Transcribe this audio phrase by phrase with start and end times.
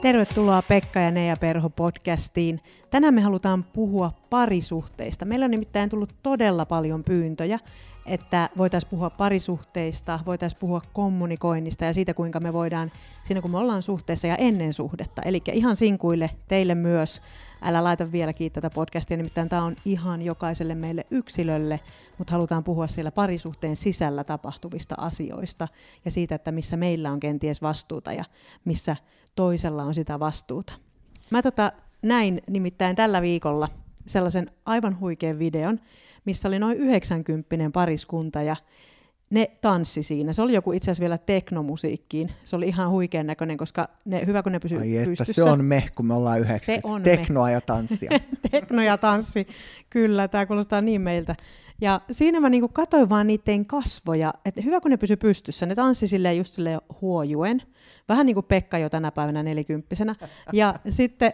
[0.00, 2.60] Tervetuloa Pekka ja Neija Perho podcastiin.
[2.90, 5.24] Tänään me halutaan puhua parisuhteista.
[5.24, 7.58] Meillä on nimittäin tullut todella paljon pyyntöjä,
[8.06, 12.90] että voitaisiin puhua parisuhteista, voitaisiin puhua kommunikoinnista ja siitä, kuinka me voidaan
[13.24, 15.22] siinä, kun me ollaan suhteessa ja ennen suhdetta.
[15.22, 17.22] Eli ihan sinkuille, teille myös,
[17.62, 21.80] älä laita vielä kiittää tätä podcastia, nimittäin tämä on ihan jokaiselle meille yksilölle,
[22.18, 25.68] mutta halutaan puhua siellä parisuhteen sisällä tapahtuvista asioista
[26.04, 28.24] ja siitä, että missä meillä on kenties vastuuta ja
[28.64, 28.96] missä
[29.38, 30.72] toisella on sitä vastuuta.
[31.30, 33.68] Mä tota, näin nimittäin tällä viikolla
[34.06, 35.80] sellaisen aivan huikean videon,
[36.24, 38.56] missä oli noin 90 pariskunta ja
[39.30, 40.32] ne tanssi siinä.
[40.32, 42.32] Se oli joku itse asiassa vielä teknomusiikkiin.
[42.44, 45.64] Se oli ihan huikean näköinen, koska ne, hyvä kun ne pysyy Ai että, se on
[45.64, 46.88] me, kun me ollaan 90.
[46.88, 47.52] Se on Teknoa me.
[47.52, 48.10] ja tanssia.
[48.50, 49.46] Tekno ja tanssi,
[49.90, 51.34] kyllä, tämä kuulostaa niin meiltä.
[51.80, 55.66] Ja siinä mä niinku katsoin vaan niiden kasvoja, että hyvä kun ne pysy pystyssä.
[55.66, 57.62] Ne tanssi silleen just silleen huojuen.
[58.08, 60.14] Vähän niin kuin Pekka jo tänä päivänä nelikymppisenä.
[60.52, 61.32] Ja sitten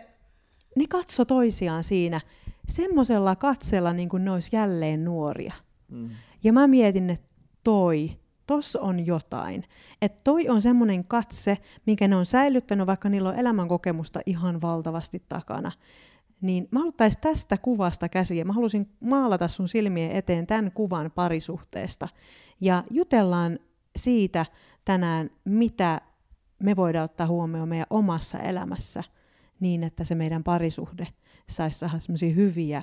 [0.76, 2.20] ne katso toisiaan siinä
[2.68, 5.54] semmoisella katsella, niin kuin ne olisi jälleen nuoria.
[5.88, 6.10] Mm.
[6.44, 7.28] Ja mä mietin, että
[7.64, 8.10] toi,
[8.46, 9.64] tossa on jotain.
[10.02, 15.22] Että toi on semmoinen katse, minkä ne on säilyttänyt, vaikka niillä on elämänkokemusta ihan valtavasti
[15.28, 15.72] takana.
[16.40, 22.08] Niin mä haluaisin tästä kuvasta käsiä, mä halusin maalata sun silmien eteen tämän kuvan parisuhteesta.
[22.60, 23.58] Ja jutellaan
[23.96, 24.46] siitä
[24.84, 26.00] tänään, mitä
[26.64, 29.04] me voidaan ottaa huomioon meidän omassa elämässä
[29.60, 31.06] niin, että se meidän parisuhde
[31.50, 32.82] saisi saada semmoisia hyviä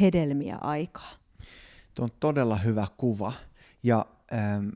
[0.00, 1.12] hedelmiä aikaa.
[1.94, 3.32] Tuo on todella hyvä kuva.
[3.82, 4.68] Ja ähm,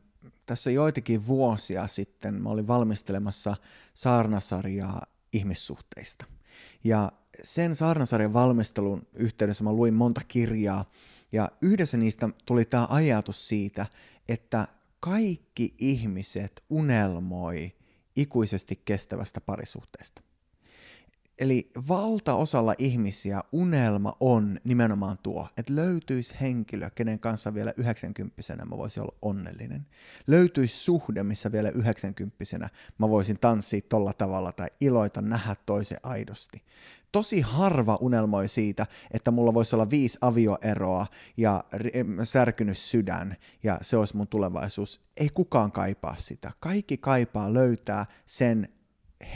[0.47, 3.57] tässä joitakin vuosia sitten mä olin valmistelemassa
[3.95, 6.25] saarnasarjaa ihmissuhteista.
[6.85, 7.13] Ja
[7.43, 10.85] sen saarnasarjan valmistelun yhteydessä mä luin monta kirjaa,
[11.33, 13.87] ja yhdessä niistä tuli tämä ajatus siitä,
[14.29, 14.69] että
[15.01, 17.73] kaikki ihmiset unelmoi
[18.17, 20.23] ikuisesti kestävästä parisuhteesta.
[21.39, 28.77] Eli valtaosalla ihmisiä unelma on nimenomaan tuo, että löytyisi henkilö, kenen kanssa vielä 90 mä
[28.77, 29.87] voisin olla onnellinen.
[30.27, 36.63] Löytyisi suhde, missä vielä 90 mä voisin tanssia tolla tavalla tai iloita nähdä toisen aidosti.
[37.13, 41.07] Tosi harva unelmoi siitä, että mulla voisi olla viisi avioeroa
[41.37, 41.65] ja
[42.25, 45.01] särkynyt sydän ja se olisi mun tulevaisuus.
[45.17, 46.53] Ei kukaan kaipaa sitä.
[46.61, 48.69] Kaikki kaipaa löytää sen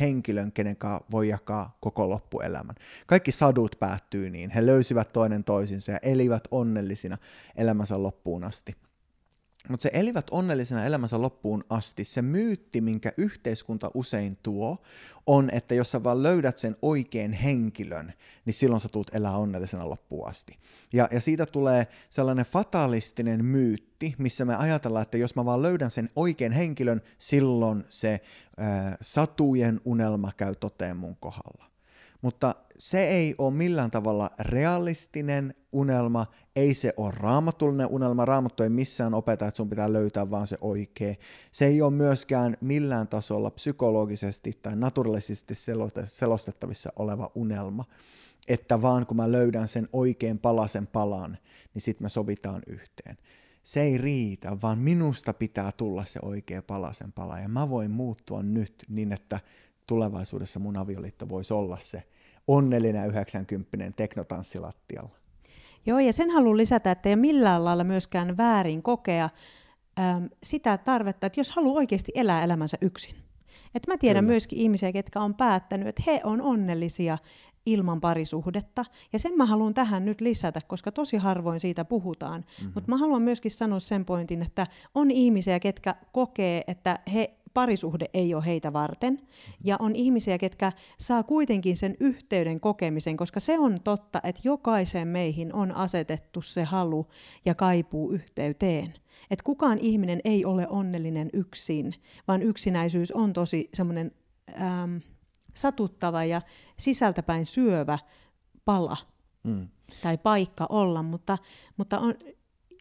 [0.01, 2.77] henkilön, kenen kanssa voi jakaa koko loppuelämän.
[3.07, 4.51] Kaikki sadut päättyy niin.
[4.51, 7.19] He löysivät toinen toisinsa ja elivät onnellisina
[7.57, 8.77] elämänsä loppuun asti.
[9.69, 12.05] Mutta se elivät onnellisena elämänsä loppuun asti.
[12.05, 14.83] Se myytti, minkä yhteiskunta usein tuo,
[15.27, 18.13] on, että jos sä vaan löydät sen oikean henkilön,
[18.45, 20.59] niin silloin sä tulet elää onnellisena loppuun asti.
[20.93, 25.91] Ja, ja siitä tulee sellainen fatalistinen myytti, missä me ajatellaan, että jos mä vaan löydän
[25.91, 31.70] sen oikean henkilön, silloin se äh, satujen unelma käy toteen mun kohdalla.
[32.23, 36.27] Mutta se ei ole millään tavalla realistinen unelma,
[36.57, 40.59] ei se ole raamatullinen unelma, raamattu ei missään opeta, että sun pitää löytää vaan se
[40.61, 41.15] oikea.
[41.53, 45.55] Se ei ole myöskään millään tasolla psykologisesti tai naturalisesti
[46.05, 47.85] selostettavissa oleva unelma,
[48.49, 51.39] että vaan kun mä löydän sen oikein palasen palan,
[51.75, 53.17] niin sitten me sovitaan yhteen.
[53.63, 58.43] Se ei riitä, vaan minusta pitää tulla se oikea palasen pala, ja mä voin muuttua
[58.43, 59.41] nyt niin, että
[59.91, 62.03] tulevaisuudessa mun avioliitto voisi olla se
[62.47, 65.17] onnellinen 90 teknotanssilattialla.
[65.87, 69.29] Joo, ja sen haluan lisätä, että ei millään lailla myöskään väärin kokea
[69.99, 73.17] äm, sitä tarvetta, että jos haluaa oikeasti elää elämänsä yksin.
[73.75, 74.33] Et mä tiedän Kyllä.
[74.33, 77.19] myöskin ihmisiä, ketkä on päättänyt, että he on onnellisia
[77.67, 78.85] ilman parisuhdetta.
[79.13, 82.41] Ja sen mä haluan tähän nyt lisätä, koska tosi harvoin siitä puhutaan.
[82.41, 82.73] Mm-hmm.
[82.75, 88.07] Mutta mä haluan myöskin sanoa sen pointin, että on ihmisiä, ketkä kokee, että he parisuhde
[88.15, 89.21] ei ole heitä varten.
[89.65, 95.09] Ja on ihmisiä, ketkä saa kuitenkin sen yhteyden kokemisen, koska se on totta, että jokaiseen
[95.09, 97.07] meihin on asetettu se halu
[97.45, 98.95] ja kaipuu yhteyteen.
[99.31, 101.95] Että kukaan ihminen ei ole onnellinen yksin,
[102.29, 104.13] vaan yksinäisyys on tosi semmoinen
[104.61, 104.97] ähm,
[105.55, 106.43] satuttava ja
[106.79, 107.99] sisältäpäin syövä
[108.65, 108.97] pala
[109.43, 109.69] mm.
[110.03, 111.39] tai paikka olla, mutta,
[111.77, 112.15] mutta on,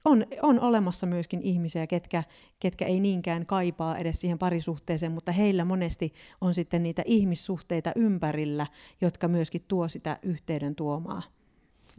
[0.09, 2.23] on, on olemassa myöskin ihmisiä, ketkä,
[2.59, 8.67] ketkä ei niinkään kaipaa edes siihen parisuhteeseen, mutta heillä monesti on sitten niitä ihmissuhteita ympärillä,
[9.01, 11.21] jotka myöskin tuo sitä yhteyden tuomaa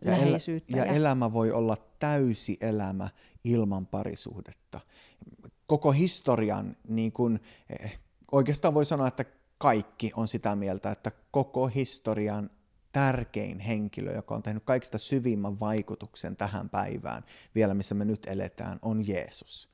[0.05, 0.77] ja läheisyyttä.
[0.77, 3.09] ja, ja elämä voi olla täysi elämä
[3.45, 4.81] ilman parisuhdetta.
[5.67, 7.41] Koko historian, niin kun,
[7.81, 7.99] eh,
[8.33, 9.25] oikeastaan voi sanoa, että
[9.59, 12.51] kaikki on sitä mieltä, että koko historian
[12.93, 18.79] tärkein henkilö, joka on tehnyt kaikista syvimmän vaikutuksen tähän päivään, vielä missä me nyt eletään,
[18.83, 19.69] on Jeesus.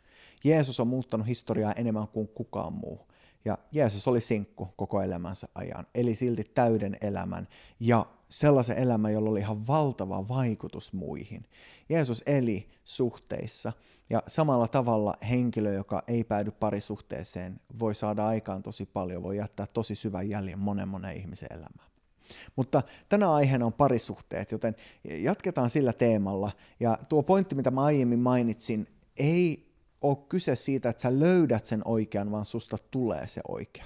[0.45, 3.07] Jeesus on muuttanut historiaa enemmän kuin kukaan muu.
[3.45, 7.49] Ja Jeesus oli sinkku koko elämänsä ajan, eli silti täyden elämän
[7.81, 11.47] ja sellaisen elämän, jolla oli ihan valtava vaikutus muihin.
[11.89, 13.73] Jeesus eli suhteissa
[14.11, 19.67] ja samalla tavalla henkilö, joka ei päädy parisuhteeseen, voi saada aikaan tosi paljon, voi jättää
[19.67, 21.96] tosi syvän jäljen monen monen ihmisen elämään.
[22.57, 26.53] Mutta tänä aiheena on parisuhteet, joten jatketaan sillä teemalla.
[26.81, 28.87] Ja tuo pointti, mitä mä aiemmin mainitsin,
[29.17, 33.85] ei ole kyse siitä, että sä löydät sen oikean, vaan susta tulee se oikea.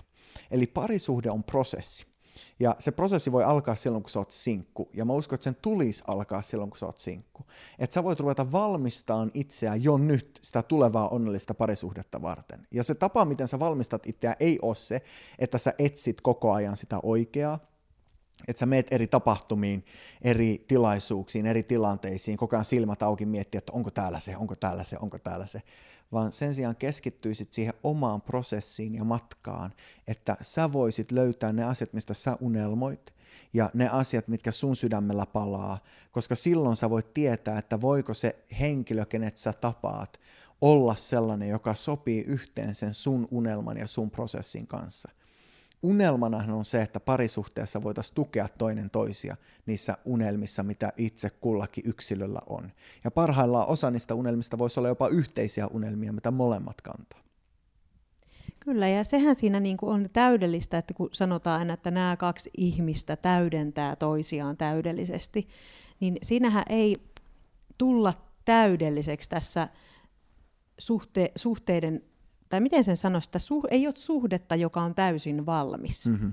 [0.50, 2.10] Eli parisuhde on prosessi.
[2.60, 4.90] Ja se prosessi voi alkaa silloin, kun sä oot sinkku.
[4.94, 7.46] Ja mä uskon, että sen tulisi alkaa silloin, kun sä oot sinkku.
[7.78, 12.66] Että sä voit ruveta valmistamaan itseään jo nyt sitä tulevaa onnellista parisuhdetta varten.
[12.70, 15.02] Ja se tapa, miten sä valmistat itseään, ei ole se,
[15.38, 17.58] että sä etsit koko ajan sitä oikeaa,
[18.48, 19.84] että sä meet eri tapahtumiin,
[20.22, 24.84] eri tilaisuuksiin, eri tilanteisiin, koko ajan silmät auki miettiä, että onko täällä se, onko täällä
[24.84, 25.62] se, onko täällä se,
[26.12, 29.72] vaan sen sijaan keskittyisit siihen omaan prosessiin ja matkaan,
[30.06, 33.14] että sä voisit löytää ne asiat, mistä sä unelmoit,
[33.52, 35.78] ja ne asiat, mitkä sun sydämellä palaa,
[36.12, 40.20] koska silloin sä voit tietää, että voiko se henkilö, kenet sä tapaat,
[40.60, 45.10] olla sellainen, joka sopii yhteen sen sun unelman ja sun prosessin kanssa
[45.82, 49.36] unelmanahan on se, että parisuhteessa voitaisiin tukea toinen toisia
[49.66, 52.72] niissä unelmissa, mitä itse kullakin yksilöllä on.
[53.04, 57.20] Ja parhaillaan osa niistä unelmista voisi olla jopa yhteisiä unelmia, mitä molemmat kantaa.
[58.60, 62.50] Kyllä, ja sehän siinä niin kuin on täydellistä, että kun sanotaan aina, että nämä kaksi
[62.56, 65.48] ihmistä täydentää toisiaan täydellisesti,
[66.00, 66.96] niin siinähän ei
[67.78, 69.68] tulla täydelliseksi tässä
[70.78, 72.02] suhte- suhteiden
[72.50, 76.06] tai miten sen sanoisi, että suh, ei ole suhdetta, joka on täysin valmis.
[76.06, 76.32] Mm-hmm.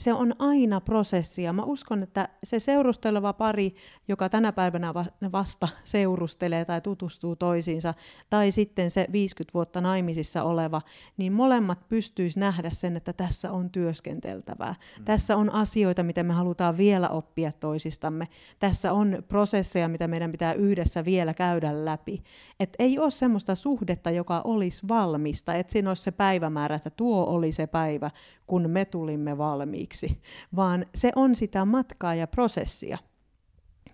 [0.00, 3.74] Se on aina prosessi ja mä uskon, että se seurusteleva pari,
[4.08, 4.94] joka tänä päivänä
[5.32, 7.94] vasta seurustelee tai tutustuu toisiinsa,
[8.30, 10.82] tai sitten se 50 vuotta naimisissa oleva,
[11.16, 14.74] niin molemmat pystyis nähdä sen, että tässä on työskenteltävää.
[14.98, 15.04] Mm.
[15.04, 18.28] Tässä on asioita, mitä me halutaan vielä oppia toisistamme.
[18.58, 22.22] Tässä on prosesseja, mitä meidän pitää yhdessä vielä käydä läpi.
[22.60, 27.24] Et ei ole semmoista suhdetta, joka olisi valmista, että siinä olisi se päivämäärä, että tuo
[27.26, 28.10] oli se päivä,
[28.50, 30.20] kun me tulimme valmiiksi,
[30.56, 32.98] vaan se on sitä matkaa ja prosessia.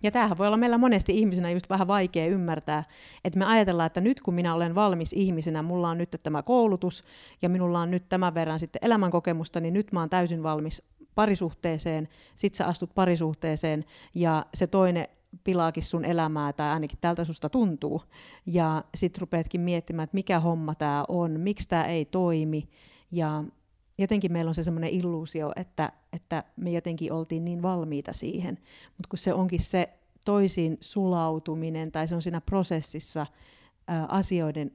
[0.03, 2.83] Ja tämähän voi olla meillä monesti ihmisenä just vähän vaikea ymmärtää,
[3.23, 7.03] että me ajatellaan, että nyt kun minä olen valmis ihmisenä, mulla on nyt tämä koulutus
[7.41, 10.83] ja minulla on nyt tämän verran sitten elämänkokemusta, niin nyt mä oon täysin valmis
[11.15, 15.07] parisuhteeseen, sit sä astut parisuhteeseen ja se toinen
[15.43, 18.01] pilaakin sun elämää, tai ainakin tältä susta tuntuu.
[18.45, 22.69] Ja sit rupeatkin miettimään, että mikä homma tämä on, miksi tämä ei toimi.
[23.11, 23.43] Ja
[23.97, 28.57] jotenkin meillä on se semmoinen illuusio, että, että me jotenkin oltiin niin valmiita siihen,
[28.87, 29.89] mutta kun se onkin se
[30.25, 33.27] toisiin sulautuminen tai se on siinä prosessissa
[33.87, 34.71] ää, asioiden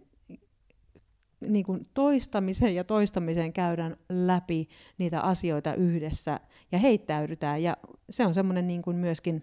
[1.49, 6.41] niin kuin toistamisen ja toistamisen käydään läpi niitä asioita yhdessä
[6.73, 7.63] ja heittäydytään.
[7.63, 7.77] Ja
[8.11, 9.43] se on semmoinen niin kuin myöskin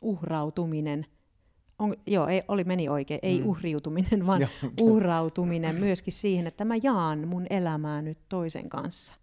[0.00, 1.06] uhrautuminen
[1.78, 3.46] on, joo, ei, oli meni oikein, ei mm.
[3.46, 4.48] uhriutuminen, vaan
[4.80, 9.14] uhrautuminen myöskin siihen, että mä jaan mun elämää nyt toisen kanssa.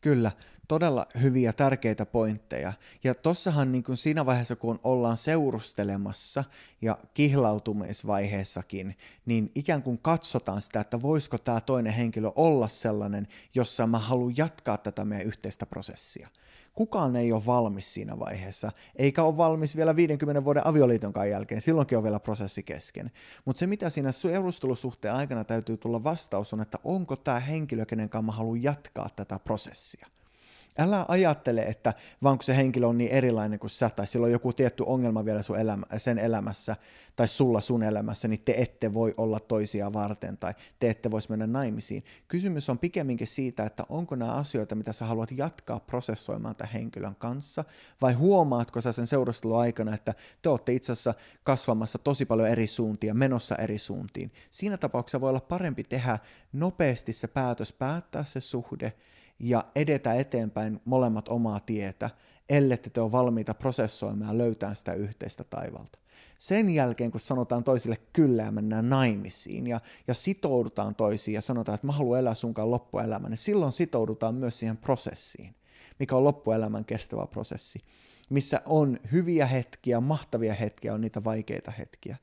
[0.00, 0.30] Kyllä,
[0.68, 2.72] todella hyviä tärkeitä pointteja.
[3.04, 6.44] Ja tossahan niin kuin siinä vaiheessa, kun ollaan seurustelemassa
[6.82, 8.96] ja kihlautumisvaiheessakin,
[9.26, 14.36] niin ikään kuin katsotaan sitä, että voisiko tämä toinen henkilö olla sellainen, jossa mä haluan
[14.36, 16.28] jatkaa tätä meidän yhteistä prosessia
[16.74, 21.98] kukaan ei ole valmis siinä vaiheessa, eikä ole valmis vielä 50 vuoden avioliitonkaan jälkeen, silloinkin
[21.98, 23.10] on vielä prosessi kesken.
[23.44, 28.08] Mutta se, mitä siinä seurustelusuhteen aikana täytyy tulla vastaus on, että onko tämä henkilö, kenen
[28.08, 30.06] kanssa mä haluan jatkaa tätä prosessia.
[30.78, 34.32] Älä ajattele, että vaan kun se henkilö on niin erilainen kuin sä, tai sillä on
[34.32, 36.76] joku tietty ongelma vielä sun elämä, sen elämässä,
[37.16, 41.30] tai sulla sun elämässä, niin te ette voi olla toisia varten, tai te ette voisi
[41.30, 42.04] mennä naimisiin.
[42.28, 47.16] Kysymys on pikemminkin siitä, että onko nämä asioita, mitä sä haluat jatkaa prosessoimaan tämän henkilön
[47.16, 47.64] kanssa,
[48.00, 51.14] vai huomaatko sä sen seurustelun aikana, että te olette itse asiassa
[51.44, 54.32] kasvamassa tosi paljon eri suuntia, menossa eri suuntiin.
[54.50, 56.18] Siinä tapauksessa voi olla parempi tehdä
[56.52, 58.92] nopeasti se päätös, päättää se suhde,
[59.42, 62.10] ja edetä eteenpäin molemmat omaa tietä,
[62.48, 65.98] ellette te ole valmiita prosessoimaan ja löytämään sitä yhteistä taivalta.
[66.38, 71.74] Sen jälkeen, kun sanotaan toisille kyllä ja mennään naimisiin ja, ja sitoudutaan toisiin ja sanotaan,
[71.74, 75.54] että mä haluan elää sunkaan loppuelämän, niin silloin sitoudutaan myös siihen prosessiin,
[75.98, 77.78] mikä on loppuelämän kestävä prosessi,
[78.30, 82.16] missä on hyviä hetkiä, mahtavia hetkiä, on niitä vaikeita hetkiä.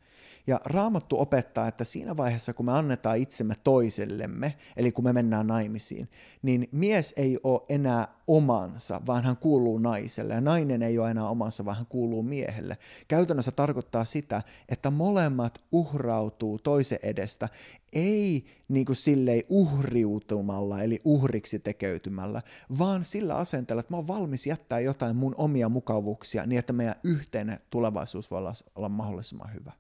[0.48, 5.48] Ja Raamattu opettaa, että siinä vaiheessa, kun me annetaan itsemme toisellemme, eli kun me mennään
[5.48, 6.10] naimisiin,
[6.42, 11.30] niin mies ei ole enää omansa, vaan hän kuuluu naiselle, ja nainen ei ole enää
[11.30, 12.78] omansa, vaan hän kuuluu miehelle.
[13.08, 17.50] Käytännössä tarkoittaa sitä, että molemmat uhrautuu toisen edestä,
[17.94, 22.42] ei niin kuin silleen uhriutumalla, eli uhriksi tekeytymällä,
[22.80, 26.96] vaan sillä asenteella, että mä oon valmis jättää jotain mun omia mukavuuksia niin, että meidän
[27.04, 28.42] yhteinen tulevaisuus voi
[28.76, 29.72] olla mahdollisimman hyvä.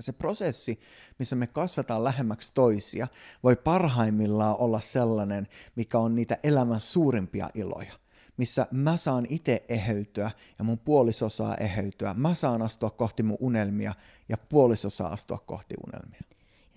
[0.00, 0.80] Se prosessi,
[1.18, 3.08] missä me kasvetaan lähemmäksi toisia,
[3.42, 7.92] voi parhaimmillaan olla sellainen, mikä on niitä elämän suurimpia iloja
[8.38, 12.14] missä mä saan itse eheytyä ja mun puoliso saa eheytyä.
[12.14, 13.94] Mä saan astua kohti mun unelmia
[14.28, 16.27] ja puoliso saa astua kohti unelmia.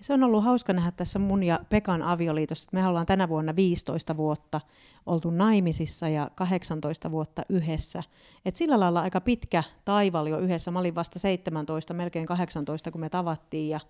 [0.02, 2.68] Se on ollut hauska nähdä tässä mun ja Pekan avioliitossa.
[2.72, 4.60] Me ollaan tänä vuonna 15 vuotta
[5.06, 8.02] oltu naimisissa ja 18 vuotta yhdessä.
[8.44, 10.70] Et sillä lailla aika pitkä taival jo yhdessä.
[10.70, 13.80] Mä olin vasta 17, melkein 18, kun me tavattiin ja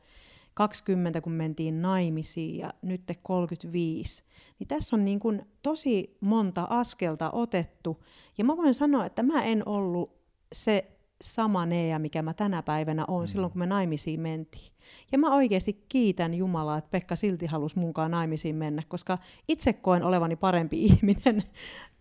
[0.54, 4.25] 20, kun mentiin naimisiin ja nyt 35.
[4.59, 8.04] Niin tässä on niin kuin tosi monta askelta otettu.
[8.38, 10.16] Ja mä voin sanoa, että mä en ollut
[10.52, 10.92] se
[11.23, 13.26] sama Nea, mikä mä tänä päivänä on mm.
[13.26, 14.73] silloin, kun me naimisiin mentiin.
[15.12, 20.02] Ja mä oikeasti kiitän Jumalaa, että Pekka silti halusi munkaan naimisiin mennä, koska itse koen
[20.02, 21.43] olevani parempi ihminen,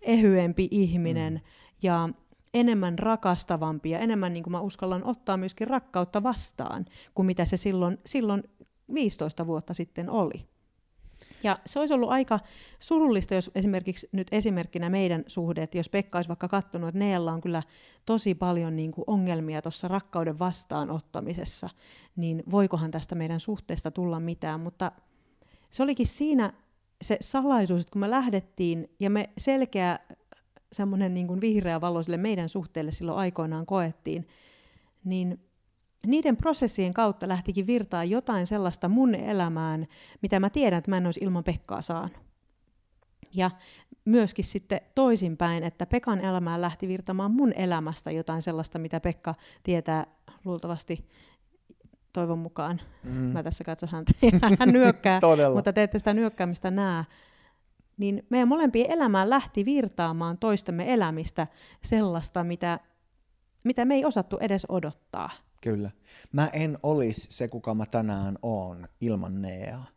[0.01, 1.39] ehyempi ihminen mm.
[1.81, 2.09] ja
[2.53, 6.85] enemmän rakastavampi ja enemmän niin kuin mä uskallan ottaa myöskin rakkautta vastaan
[7.15, 8.43] kuin mitä se silloin, silloin
[8.93, 10.47] 15 vuotta sitten oli.
[11.43, 12.39] Ja se olisi ollut aika
[12.79, 17.33] surullista, jos esimerkiksi nyt esimerkkinä meidän suhde, että jos Pekka olisi vaikka katsonut, että Neella
[17.33, 17.63] on kyllä
[18.05, 21.69] tosi paljon niin kuin ongelmia tuossa rakkauden vastaanottamisessa,
[22.15, 24.59] niin voikohan tästä meidän suhteesta tulla mitään.
[24.59, 24.91] Mutta
[25.69, 26.53] se olikin siinä
[27.01, 29.99] se salaisuus, että kun me lähdettiin ja me selkeä
[30.71, 34.27] semmoinen niin vihreä valo sille meidän suhteelle silloin aikoinaan koettiin,
[35.03, 35.50] niin
[36.07, 39.87] niiden prosessien kautta lähtikin virtaa jotain sellaista mun elämään,
[40.21, 42.19] mitä mä tiedän, että mä en olisi ilman Pekkaa saanut.
[43.35, 43.51] Ja
[44.05, 50.05] myöskin sitten toisinpäin, että Pekan elämään lähti virtamaan mun elämästä jotain sellaista, mitä Pekka tietää
[50.45, 51.07] luultavasti
[52.13, 52.81] toivon mukaan.
[53.03, 53.11] Mm.
[53.11, 54.11] Mä tässä katson häntä
[54.59, 55.19] hän nyökkää,
[55.53, 57.03] mutta te ette sitä nyökkäämistä näe.
[57.97, 61.47] Niin meidän molempien elämään lähti virtaamaan toistemme elämistä
[61.83, 62.79] sellaista, mitä,
[63.63, 65.29] mitä me ei osattu edes odottaa.
[65.61, 65.91] Kyllä.
[66.31, 69.87] Mä en olisi se, kuka mä tänään oon ilman Neaa.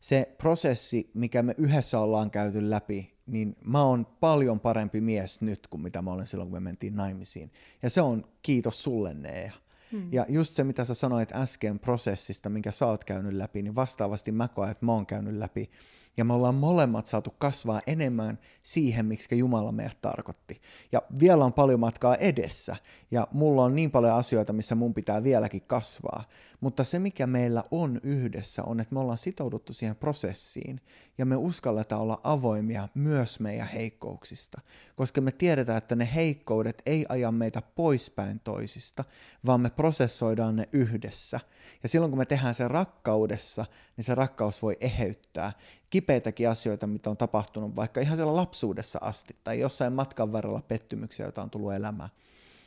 [0.00, 5.66] Se prosessi, mikä me yhdessä ollaan käyty läpi, niin mä oon paljon parempi mies nyt
[5.66, 7.52] kuin mitä mä olen silloin, kun me mentiin naimisiin.
[7.82, 9.52] Ja se on kiitos sulle, Nea.
[9.92, 10.12] Hmm.
[10.12, 14.32] Ja just se, mitä sä sanoit äsken prosessista, minkä sä oot käynyt läpi, niin vastaavasti
[14.32, 15.70] mä koen, että mä oon käynyt läpi
[16.18, 20.60] ja me ollaan molemmat saatu kasvaa enemmän siihen, miksi Jumala meidät tarkoitti.
[20.92, 22.76] Ja vielä on paljon matkaa edessä,
[23.10, 26.24] ja mulla on niin paljon asioita, missä mun pitää vieläkin kasvaa.
[26.60, 30.80] Mutta se, mikä meillä on yhdessä, on, että me ollaan sitouduttu siihen prosessiin,
[31.18, 34.60] ja me uskalletaan olla avoimia myös meidän heikkouksista,
[34.96, 39.04] koska me tiedetään, että ne heikkoudet ei aja meitä poispäin toisista,
[39.46, 41.40] vaan me prosessoidaan ne yhdessä.
[41.82, 43.64] Ja silloin kun me tehdään se rakkaudessa,
[43.96, 45.52] niin se rakkaus voi eheyttää
[45.90, 51.26] kipeitäkin asioita, mitä on tapahtunut vaikka ihan siellä lapsuudessa asti tai jossain matkan varrella pettymyksiä,
[51.26, 52.10] joita on tullut elämään.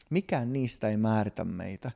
[0.09, 1.91] Mikään niistä ei määritä meitä,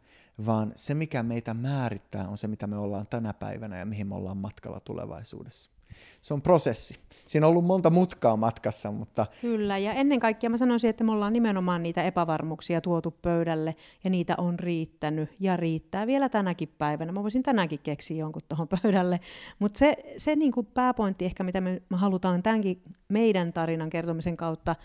[0.46, 4.16] vaan se mikä meitä määrittää on se, mitä me ollaan tänä päivänä ja mihin me
[4.16, 5.75] ollaan matkalla tulevaisuudessa.
[6.22, 7.00] Se on prosessi.
[7.28, 9.26] Siinä on ollut monta mutkaa matkassa, mutta...
[9.42, 14.10] Kyllä, ja ennen kaikkea mä sanoisin, että me ollaan nimenomaan niitä epävarmuuksia tuotu pöydälle, ja
[14.10, 17.12] niitä on riittänyt, ja riittää vielä tänäkin päivänä.
[17.12, 19.20] Mä voisin tänäänkin keksiä jonkun tuohon pöydälle.
[19.60, 24.38] Mutta se, se niin kuin pääpointti ehkä, mitä me, me halutaan tämänkin meidän tarinan kertomisen
[24.38, 24.76] kautta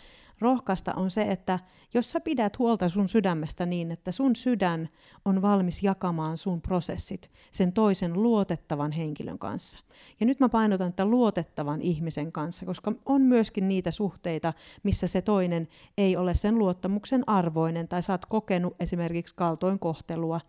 [0.40, 1.58] rohkaista on se, että
[1.94, 4.88] jos sä pidät huolta sun sydämestä niin, että sun sydän
[5.24, 9.78] on valmis jakamaan sun prosessit sen toisen luotettavan henkilön kanssa.
[10.20, 15.22] Ja nyt mä painotan, että luotettavan ihmisen kanssa, koska on myöskin niitä suhteita, missä se
[15.22, 15.68] toinen
[15.98, 20.40] ei ole sen luottamuksen arvoinen, tai sä oot kokenut esimerkiksi kaltoinkohtelua,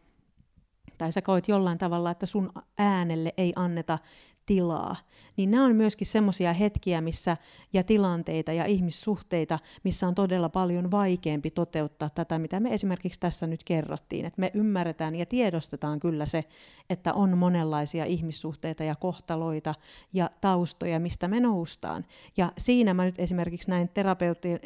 [0.98, 4.00] tai sä koet jollain tavalla, että sun äänelle ei anneta
[4.46, 4.96] tilaa,
[5.38, 7.38] niin nämä on myöskin semmoisia hetkiä missä,
[7.74, 13.48] ja tilanteita ja ihmissuhteita, missä on todella paljon vaikeampi toteuttaa tätä, mitä me esimerkiksi tässä
[13.48, 14.26] nyt kerrottiin.
[14.26, 16.44] Että me ymmärretään ja tiedostetaan kyllä se,
[16.90, 19.76] että on monenlaisia ihmissuhteita ja kohtaloita
[20.14, 22.06] ja taustoja, mistä me noustaan.
[22.38, 24.60] Ja siinä mä nyt esimerkiksi näin terapeutin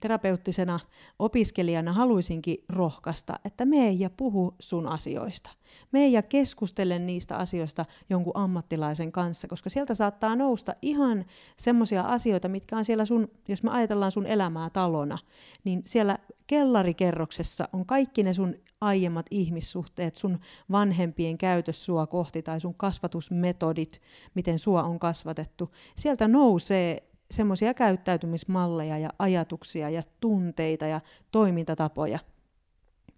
[0.00, 0.80] terapeuttisena
[1.18, 5.50] opiskelijana haluaisinkin rohkaista, että mee ja puhu sun asioista.
[5.92, 11.24] Mee ja keskustele niistä asioista jonkun ammattilaisen kanssa, koska sieltä saattaa nousta ihan
[11.56, 15.18] semmoisia asioita, mitkä on siellä sun, jos me ajatellaan sun elämää talona,
[15.64, 20.38] niin siellä kellarikerroksessa on kaikki ne sun aiemmat ihmissuhteet, sun
[20.70, 24.00] vanhempien käytös sua kohti tai sun kasvatusmetodit,
[24.34, 25.70] miten sua on kasvatettu.
[25.96, 32.18] Sieltä nousee semmoisia käyttäytymismalleja ja ajatuksia ja tunteita ja toimintatapoja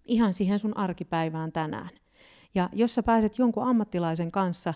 [0.05, 1.89] ihan siihen sun arkipäivään tänään.
[2.55, 4.73] Ja jos sä pääset jonkun ammattilaisen kanssa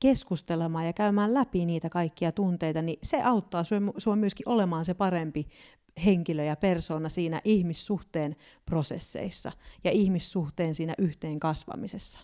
[0.00, 5.48] keskustelemaan ja käymään läpi niitä kaikkia tunteita, niin se auttaa sinua myöskin olemaan se parempi
[6.04, 9.52] henkilö ja persoona siinä ihmissuhteen prosesseissa
[9.84, 12.18] ja ihmissuhteen siinä yhteen kasvamisessa.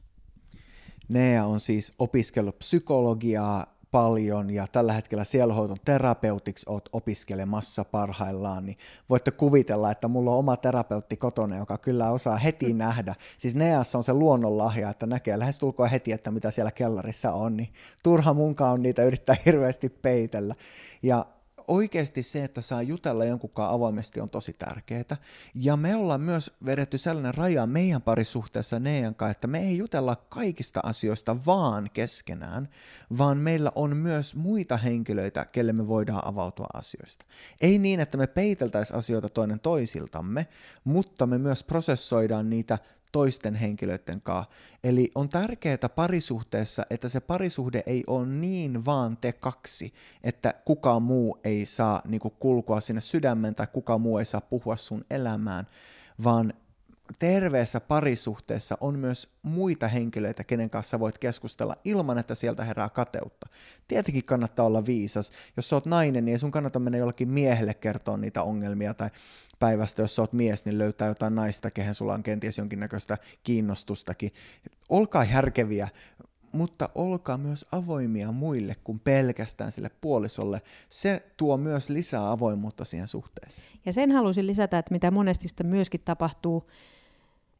[1.08, 8.78] Nea on siis opiskellut psykologiaa paljon ja tällä hetkellä sielhoiton terapeutiksi oot opiskelemassa parhaillaan, niin
[9.10, 12.78] voitte kuvitella, että mulla on oma terapeutti kotona, joka kyllä osaa heti mm.
[12.78, 13.14] nähdä.
[13.38, 17.68] Siis Neassa on se luonnonlahja, että näkee lähestulkoon heti, että mitä siellä kellarissa on, niin
[18.02, 20.54] turha munkaan on niitä yrittää hirveästi peitellä.
[21.02, 21.26] Ja
[21.68, 25.16] oikeasti se, että saa jutella jonkunkaan avoimesti on tosi tärkeää.
[25.54, 30.16] Ja me ollaan myös vedetty sellainen raja meidän parisuhteessa Neijan kanssa, että me ei jutella
[30.28, 32.68] kaikista asioista vaan keskenään,
[33.18, 37.26] vaan meillä on myös muita henkilöitä, kelle me voidaan avautua asioista.
[37.61, 40.46] Ei niin, että me peiteltäisiin asioita toinen toisiltamme,
[40.85, 42.78] mutta me myös prosessoidaan niitä
[43.12, 44.50] toisten henkilöiden kanssa.
[44.84, 49.94] Eli on tärkeää parisuhteessa, että se parisuhde ei ole niin vaan te kaksi,
[50.25, 54.40] että kukaan muu ei saa niin kuin, kulkua sinne sydämen tai kukaan muu ei saa
[54.40, 55.66] puhua sun elämään,
[56.25, 56.52] vaan
[57.18, 63.46] terveessä parisuhteessa on myös muita henkilöitä, kenen kanssa voit keskustella ilman, että sieltä herää kateutta.
[63.88, 65.32] Tietenkin kannattaa olla viisas.
[65.56, 69.10] Jos sä oot nainen, niin sun kannata mennä jollekin miehelle kertoa niitä ongelmia tai
[69.58, 74.32] päivästä, jos sä oot mies, niin löytää jotain naista, kehen sulla on kenties jonkinnäköistä kiinnostustakin.
[74.88, 75.88] Olkaa järkeviä,
[76.52, 80.62] mutta olkaa myös avoimia muille kuin pelkästään sille puolisolle.
[80.88, 83.68] Se tuo myös lisää avoimuutta siihen suhteeseen.
[83.86, 86.70] Ja sen halusin lisätä, että mitä monesti sitä myöskin tapahtuu,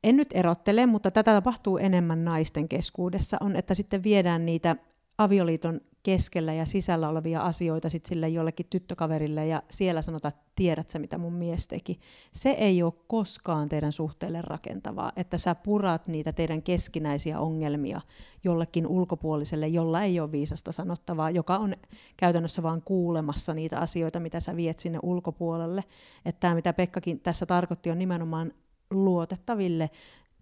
[0.05, 4.77] en nyt erottele, mutta tätä tapahtuu enemmän naisten keskuudessa, on, että sitten viedään niitä
[5.19, 10.91] avioliiton keskellä ja sisällä olevia asioita sitten sille jollekin tyttökaverille ja siellä sanotaan, että tiedät
[10.91, 11.99] sä mitä mun mies teki.
[12.33, 18.01] Se ei ole koskaan teidän suhteelle rakentavaa, että sä purat niitä teidän keskinäisiä ongelmia
[18.45, 21.77] jollekin ulkopuoliselle, jolla ei ole viisasta sanottavaa, joka on
[22.17, 25.85] käytännössä vaan kuulemassa niitä asioita, mitä sä viet sinne ulkopuolelle.
[26.25, 28.53] Että tämä, mitä Pekkakin tässä tarkoitti, on nimenomaan
[28.91, 29.91] luotettaville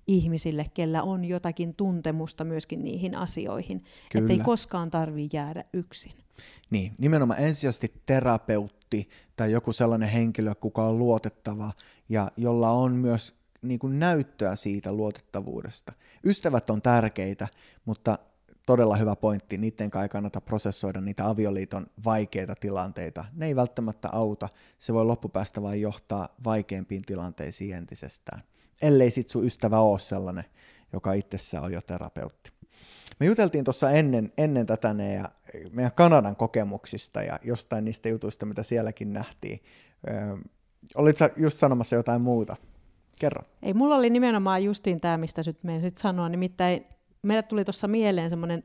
[0.06, 3.84] ihmisille, kellä on jotakin tuntemusta myöskin niihin asioihin.
[4.14, 6.12] Että ei koskaan tarvitse jäädä yksin.
[6.70, 11.72] Niin, nimenomaan ensisijaisesti terapeutti tai joku sellainen henkilö, kuka on luotettava
[12.08, 15.92] ja jolla on myös niin kuin näyttöä siitä luotettavuudesta.
[16.24, 17.48] Ystävät on tärkeitä,
[17.84, 18.18] mutta
[18.66, 23.24] todella hyvä pointti, niiden kai kannata prosessoida niitä avioliiton vaikeita tilanteita.
[23.32, 28.42] Ne ei välttämättä auta, se voi loppupäästä vain johtaa vaikeimpiin tilanteisiin entisestään
[28.82, 30.44] ellei sit sun ystävä ole sellainen,
[30.92, 32.50] joka itsessään on jo terapeutti.
[33.20, 35.28] Me juteltiin tuossa ennen, ennen tätä ne ja
[35.72, 39.60] meidän Kanadan kokemuksista ja jostain niistä jutuista, mitä sielläkin nähtiin.
[40.08, 40.36] Öö,
[40.96, 42.56] olit sä just sanomassa jotain muuta?
[43.18, 43.42] Kerro.
[43.62, 46.28] Ei, mulla oli nimenomaan justiin tämä, mistä nyt sit sanoa.
[46.28, 46.86] Nimittäin
[47.22, 48.64] meille tuli tuossa mieleen semmoinen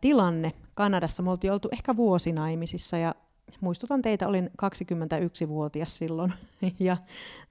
[0.00, 1.22] tilanne Kanadassa.
[1.22, 3.14] Me oltiin oltu ehkä vuosinaimisissa ja
[3.60, 6.32] muistutan teitä, olin 21-vuotias silloin.
[6.80, 6.96] ja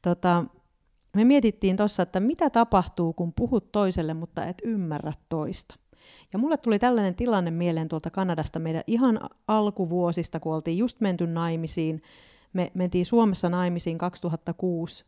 [0.02, 0.46] tota,
[1.16, 5.76] me mietittiin tuossa, että mitä tapahtuu, kun puhut toiselle, mutta et ymmärrä toista.
[6.34, 11.28] Ja mulle tuli tällainen tilanne mieleen tuolta Kanadasta meidän ihan alkuvuosista, kun oltiin just menty
[11.28, 12.02] naimisiin.
[12.54, 15.06] Me mentiin Suomessa naimisiin 2006.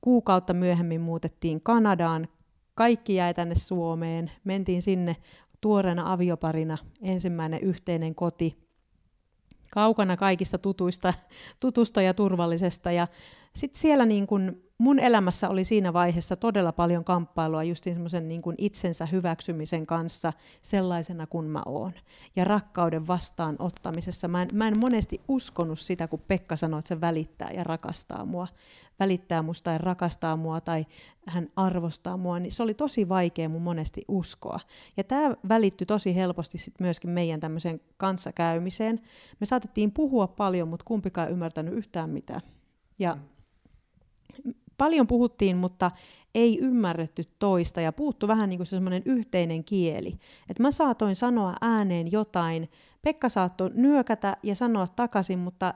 [0.00, 2.28] Kuukautta myöhemmin muutettiin Kanadaan.
[2.74, 4.30] Kaikki jäi tänne Suomeen.
[4.44, 5.16] Mentiin sinne
[5.60, 8.56] tuoreena avioparina, ensimmäinen yhteinen koti,
[9.72, 11.14] kaukana kaikista tutuista,
[11.60, 12.92] tutusta ja turvallisesta.
[12.92, 13.08] Ja
[13.56, 18.42] sitten siellä niin kun mun elämässä oli siinä vaiheessa todella paljon kamppailua just semmoisen niin
[18.58, 21.92] itsensä hyväksymisen kanssa sellaisena kuin mä oon.
[22.36, 24.28] Ja rakkauden vastaanottamisessa.
[24.28, 28.24] Mä en, mä en monesti uskonut sitä, kun Pekka sanoi, että se välittää ja rakastaa
[28.24, 28.48] mua.
[29.00, 30.86] Välittää musta ja rakastaa mua tai
[31.26, 34.60] hän arvostaa mua, niin se oli tosi vaikea mun monesti uskoa.
[34.96, 39.00] Ja tämä välittyi tosi helposti sit myöskin meidän tämmöiseen kanssakäymiseen.
[39.40, 42.40] Me saatettiin puhua paljon, mutta kumpikaan ymmärtänyt yhtään mitään.
[42.98, 43.22] Ja mm
[44.78, 45.90] paljon puhuttiin, mutta
[46.34, 50.18] ei ymmärretty toista ja puuttu vähän niin kuin semmoinen yhteinen kieli.
[50.48, 52.70] Että mä saatoin sanoa ääneen jotain,
[53.02, 55.74] Pekka saattoi nyökätä ja sanoa takaisin, mutta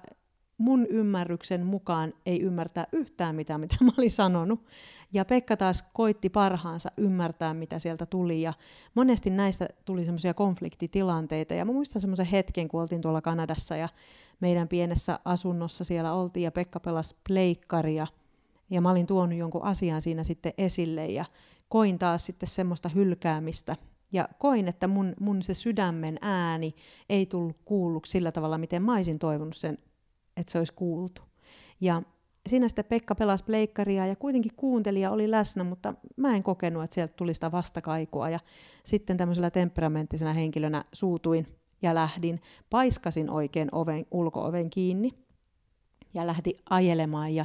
[0.59, 4.67] mun ymmärryksen mukaan ei ymmärtää yhtään mitään, mitä mä olin sanonut.
[5.13, 8.43] Ja Pekka taas koitti parhaansa ymmärtää, mitä sieltä tuli.
[8.43, 8.53] Ja
[8.95, 11.55] monesti näistä tuli semmoisia konfliktitilanteita.
[11.55, 13.89] Ja mä muistan semmoisen hetken, kun oltiin tuolla Kanadassa ja
[14.41, 18.07] meidän pienessä asunnossa siellä oltiin ja Pekka pelasi pleikkaria–
[18.71, 21.25] ja mä olin tuonut jonkun asian siinä sitten esille ja
[21.69, 23.77] koin taas sitten semmoista hylkäämistä.
[24.13, 26.75] Ja koin, että mun, mun se sydämen ääni
[27.09, 29.79] ei tullut kuulluksi sillä tavalla, miten mä olisin toivonut sen,
[30.37, 31.23] että se olisi kuultu.
[31.81, 32.03] Ja
[32.49, 36.95] siinä sitten Pekka pelasi pleikkaria ja kuitenkin kuuntelija oli läsnä, mutta mä en kokenut, että
[36.95, 38.31] sieltä tuli sitä vastakaikua.
[38.31, 38.41] Ja
[38.85, 41.47] sitten tämmöisellä temperamenttisena henkilönä suutuin
[41.83, 45.11] ja lähdin, paiskasin oikein oven, ulkooven kiinni
[46.15, 47.45] ja lähdin ajelemaan ja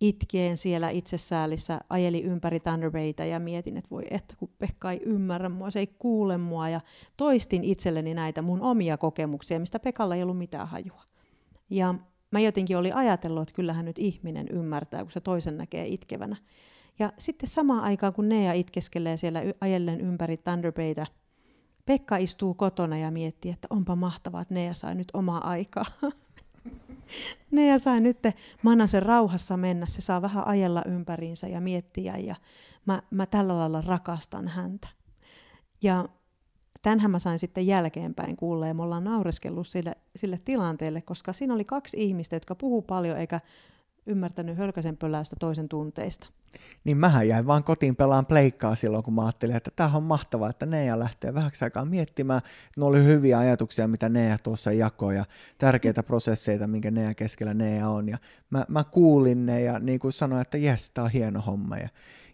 [0.00, 5.48] itkeen siellä itsesäälissä, ajeli ympäri Thunderbayta ja mietin, että voi että kun Pekka ei ymmärrä
[5.48, 6.80] mua, se ei kuule mua ja
[7.16, 11.02] toistin itselleni näitä mun omia kokemuksia, mistä Pekalla ei ollut mitään hajua.
[11.70, 11.94] Ja
[12.30, 16.36] mä jotenkin olin ajatellut, että kyllähän nyt ihminen ymmärtää, kun se toisen näkee itkevänä.
[16.98, 21.06] Ja sitten samaan aikaan, kun Nea itkeskelee siellä ajellen ympäri Thunderbayta,
[21.86, 25.84] Pekka istuu kotona ja miettii, että onpa mahtavaa, että Nea sai nyt omaa aikaa.
[27.50, 28.18] Nea sai nyt
[28.62, 32.34] Manasen rauhassa mennä, se saa vähän ajella ympäriinsä ja miettiä ja
[32.86, 34.88] mä, mä tällä lailla rakastan häntä.
[35.82, 36.08] Ja
[36.86, 41.54] Tänhän mä sain sitten jälkeenpäin kuulla ja me ollaan naureskellut sille, sille tilanteelle, koska siinä
[41.54, 43.40] oli kaksi ihmistä, jotka puhuu paljon eikä
[44.06, 46.28] ymmärtänyt hölkäsen pöläystä toisen tunteista.
[46.84, 50.50] Niin mähän jäin vaan kotiin pelaan pleikkaa silloin, kun mä ajattelin, että tämä on mahtavaa,
[50.50, 52.40] että Neja lähtee vähäksi aikaa miettimään.
[52.76, 55.24] Ne oli hyviä ajatuksia, mitä Neja tuossa jakoi ja
[55.58, 58.08] tärkeitä prosesseita, minkä Neja keskellä Neja on.
[58.08, 58.18] Ja
[58.50, 61.76] mä, mä kuulin ne ja niin kuin sanoin, että jes, tämä on hieno homma.
[61.76, 61.88] Ja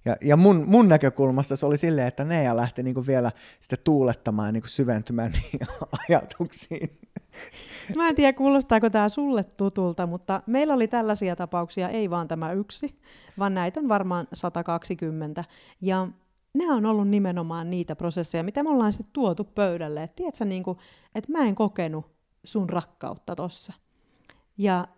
[0.05, 4.49] ja, ja mun, mun näkökulmasta se oli silleen, että Nea lähti niinku vielä sitten tuulettamaan
[4.49, 5.61] ja niinku syventymään niihin
[6.09, 6.99] ajatuksiin.
[7.97, 12.53] Mä en tiedä, kuulostaako tämä sulle tutulta, mutta meillä oli tällaisia tapauksia, ei vaan tämä
[12.53, 12.99] yksi,
[13.39, 15.45] vaan näitä on varmaan 120.
[15.81, 16.09] Ja
[16.55, 20.03] nämä on ollut nimenomaan niitä prosesseja, mitä me ollaan sitten tuotu pöydälle.
[20.03, 20.79] Et tiedätkö, niin kuin,
[21.15, 22.07] että mä en kokenut
[22.45, 23.73] sun rakkautta tossa.
[24.59, 24.89] Ja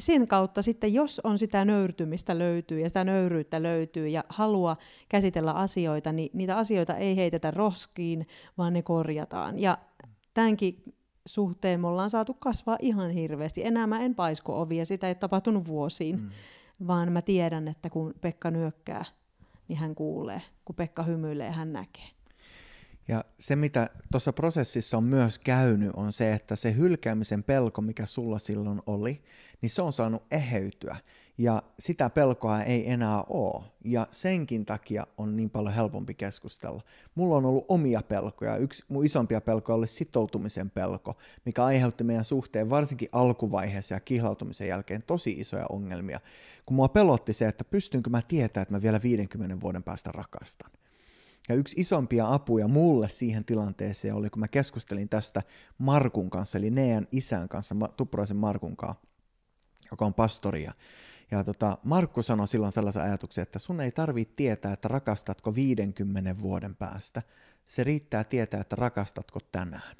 [0.00, 4.76] sen kautta sitten, jos on sitä nöyrtymistä löytyy ja sitä nöyryyttä löytyy ja halua
[5.08, 8.26] käsitellä asioita, niin niitä asioita ei heitetä roskiin,
[8.58, 9.58] vaan ne korjataan.
[9.58, 9.78] Ja
[10.34, 10.94] tämänkin
[11.26, 13.64] suhteen me ollaan saatu kasvaa ihan hirveästi.
[13.64, 16.30] Enää mä en paisko ovia, sitä ei tapahtunut vuosiin, mm.
[16.86, 19.04] vaan mä tiedän, että kun Pekka nyökkää,
[19.68, 20.42] niin hän kuulee.
[20.64, 22.08] Kun Pekka hymyilee, hän näkee.
[23.08, 28.06] Ja se, mitä tuossa prosessissa on myös käynyt, on se, että se hylkäämisen pelko, mikä
[28.06, 29.22] sulla silloin oli,
[29.62, 30.96] niin se on saanut eheytyä.
[31.38, 33.64] Ja sitä pelkoa ei enää ole.
[33.84, 36.82] Ja senkin takia on niin paljon helpompi keskustella.
[37.14, 38.56] Mulla on ollut omia pelkoja.
[38.56, 44.68] Yksi mun isompia pelkoja oli sitoutumisen pelko, mikä aiheutti meidän suhteen varsinkin alkuvaiheessa ja kihlautumisen
[44.68, 46.20] jälkeen tosi isoja ongelmia.
[46.66, 50.70] Kun mua pelotti se, että pystynkö mä tietää, että mä vielä 50 vuoden päästä rakastan.
[51.48, 55.42] Ja yksi isompia apuja mulle siihen tilanteeseen oli, kun mä keskustelin tästä
[55.78, 59.02] Markun kanssa, eli Nean isän kanssa, Tuppuraisen Markun kanssa,
[59.90, 60.72] joka on pastoria.
[61.32, 66.38] Ja tota, Markku sanoi silloin sellaisen ajatuksen, että sun ei tarvitse tietää, että rakastatko 50
[66.38, 67.22] vuoden päästä.
[67.64, 69.96] Se riittää tietää, että rakastatko tänään.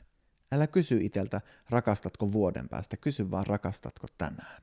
[0.53, 1.41] Älä kysy iteltä,
[1.71, 4.63] rakastatko vuoden päästä, kysy vaan, rakastatko tänään.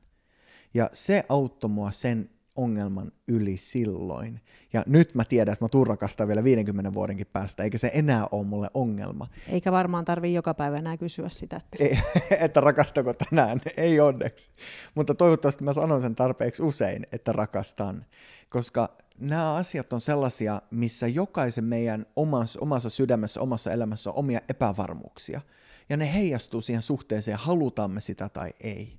[0.74, 4.42] Ja se auttoi mua sen ongelman yli silloin.
[4.74, 8.28] Ja nyt mä tiedän, että mä tuun rakastaa vielä 50 vuodenkin päästä, eikä se enää
[8.32, 9.28] ole mulle ongelma.
[9.48, 11.58] Eikä varmaan tarvii joka päivä enää kysyä sitä.
[11.58, 12.00] Että, ei,
[12.46, 14.52] että rakastako tänään, ei onneksi.
[14.96, 18.06] Mutta toivottavasti mä sanon sen tarpeeksi usein, että rakastan.
[18.50, 24.40] Koska nämä asiat on sellaisia, missä jokaisen meidän omassa, omassa sydämessä, omassa elämässä on omia
[24.50, 25.42] epävarmuuksia.
[25.90, 28.99] Ja ne heijastuu siihen suhteeseen, halutamme me sitä tai ei.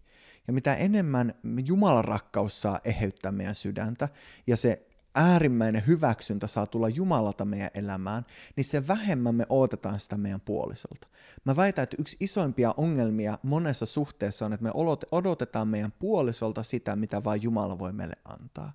[0.51, 1.35] Ja mitä enemmän
[1.67, 4.09] Jumalan rakkaus saa eheyttää meidän sydäntä
[4.47, 10.17] ja se äärimmäinen hyväksyntä saa tulla Jumalalta meidän elämään, niin se vähemmän me odotetaan sitä
[10.17, 11.09] meidän puolisolta.
[11.45, 14.71] Mä väitän, että yksi isoimpia ongelmia monessa suhteessa on, että me
[15.13, 18.73] odotetaan meidän puolisolta sitä, mitä vain Jumala voi meille antaa.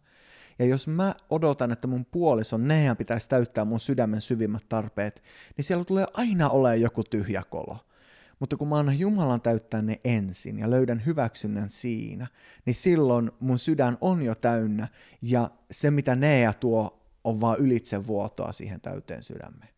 [0.60, 5.24] Ja jos mä odotan, että mun puolison nehän pitäisi täyttää mun sydämen syvimmät tarpeet,
[5.58, 7.78] niin siellä tulee aina olemaan joku tyhjä kolo.
[8.46, 12.28] Mutta kun mä annan Jumalan täyttää ne ensin ja löydän hyväksynnän siinä,
[12.66, 14.88] niin silloin mun sydän on jo täynnä
[15.22, 19.70] ja se mitä Nea tuo on vaan ylitsevuotoa siihen täyteen sydämeen.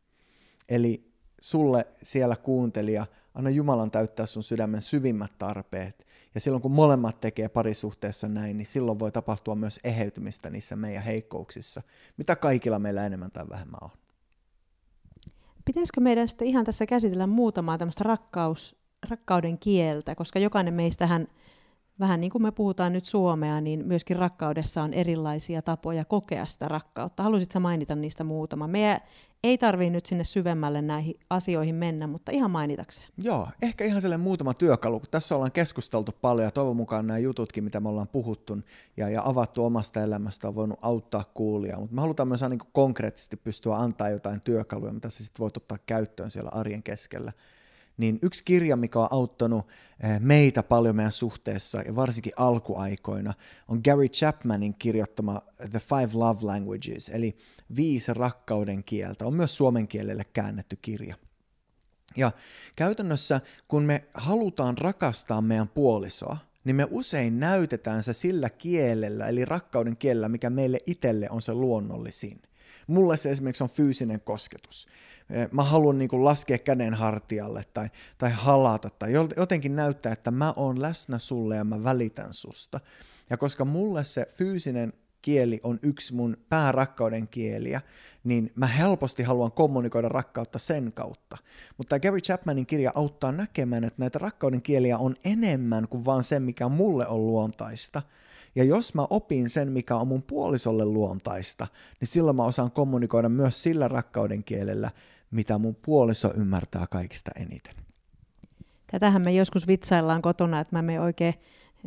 [0.69, 6.07] Eli sulle siellä kuuntelija, anna Jumalan täyttää sun sydämen syvimmät tarpeet.
[6.35, 11.03] Ja silloin kun molemmat tekee parisuhteessa näin, niin silloin voi tapahtua myös eheytymistä niissä meidän
[11.03, 11.81] heikkouksissa,
[12.17, 13.89] mitä kaikilla meillä enemmän tai vähemmän on.
[15.67, 18.75] Pitäisikö meidän sitten ihan tässä käsitellä muutamaa tämmöistä rakkaus,
[19.09, 21.27] rakkauden kieltä, koska jokainen meistähän,
[21.99, 26.67] vähän niin kuin me puhutaan nyt suomea, niin myöskin rakkaudessa on erilaisia tapoja kokea sitä
[26.67, 27.23] rakkautta.
[27.23, 28.67] Haluaisitko mainita niistä muutama?
[28.67, 29.01] Meidän
[29.43, 33.07] ei tarvii nyt sinne syvemmälle näihin asioihin mennä, mutta ihan mainitakseen.
[33.17, 37.63] Joo, ehkä ihan sellainen muutama työkalu, tässä ollaan keskusteltu paljon ja toivon mukaan nämä jututkin,
[37.63, 38.57] mitä me ollaan puhuttu
[38.97, 43.37] ja, ja avattu omasta elämästä on voinut auttaa kuulia, mutta me halutaan myös niin konkreettisesti
[43.37, 47.31] pystyä antaa jotain työkaluja, mitä sä sitten voit ottaa käyttöön siellä arjen keskellä.
[47.97, 49.67] Niin yksi kirja, mikä on auttanut
[50.03, 53.33] eh, meitä paljon meidän suhteessa ja varsinkin alkuaikoina,
[53.67, 57.37] on Gary Chapmanin kirjoittama The Five Love Languages, eli
[57.75, 59.25] viisi rakkauden kieltä.
[59.25, 61.15] On myös suomen kielelle käännetty kirja.
[62.15, 62.31] Ja
[62.75, 69.45] käytännössä, kun me halutaan rakastaa meidän puolisoa, niin me usein näytetään se sillä kielellä, eli
[69.45, 72.41] rakkauden kielellä, mikä meille itselle on se luonnollisin.
[72.87, 74.87] Mulle se esimerkiksi on fyysinen kosketus.
[75.29, 80.31] Eh, mä haluan niin kuin laskea käden hartialle tai, tai halata tai jotenkin näyttää, että
[80.31, 82.79] mä oon läsnä sulle ja mä välitän susta.
[83.29, 87.81] Ja koska mulle se fyysinen kieli on yksi mun päärakkauden kieliä,
[88.23, 91.37] niin mä helposti haluan kommunikoida rakkautta sen kautta.
[91.77, 96.39] Mutta Gary Chapmanin kirja auttaa näkemään, että näitä rakkauden kieliä on enemmän kuin vaan se,
[96.39, 98.01] mikä mulle on luontaista.
[98.55, 101.67] Ja jos mä opin sen, mikä on mun puolisolle luontaista,
[101.99, 104.91] niin silloin mä osaan kommunikoida myös sillä rakkauden kielellä,
[105.31, 107.75] mitä mun puoliso ymmärtää kaikista eniten.
[108.91, 111.33] Tätähän me joskus vitsaillaan kotona, että mä me oikein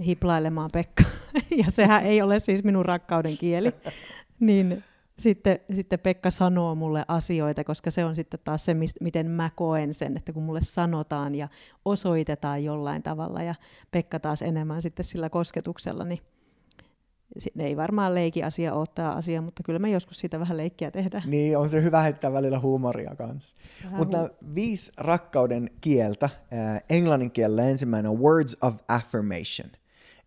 [0.07, 1.03] hiplailemaan Pekka.
[1.64, 3.72] ja sehän ei ole siis minun rakkauden kieli.
[4.40, 4.85] niin
[5.18, 9.94] sitten, sitten Pekka sanoo mulle asioita, koska se on sitten taas se, miten mä koen
[9.94, 11.48] sen, että kun mulle sanotaan ja
[11.85, 13.55] osoitetaan jollain tavalla ja
[13.90, 16.20] Pekka taas enemmän sitten sillä kosketuksella, niin
[17.55, 21.23] ne ei varmaan leiki asia tämä asia, mutta kyllä me joskus siitä vähän leikkiä tehdään.
[21.27, 23.57] Niin, on se hyvä heittää välillä huumoria kanssa.
[23.90, 29.71] Mutta hu- viisi rakkauden kieltä, äh, englannin kielellä ensimmäinen on words of affirmation.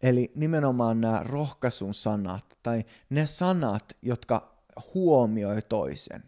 [0.03, 4.53] Eli nimenomaan nämä rohkaisun sanat, tai ne sanat, jotka
[4.93, 6.23] huomioi toisen.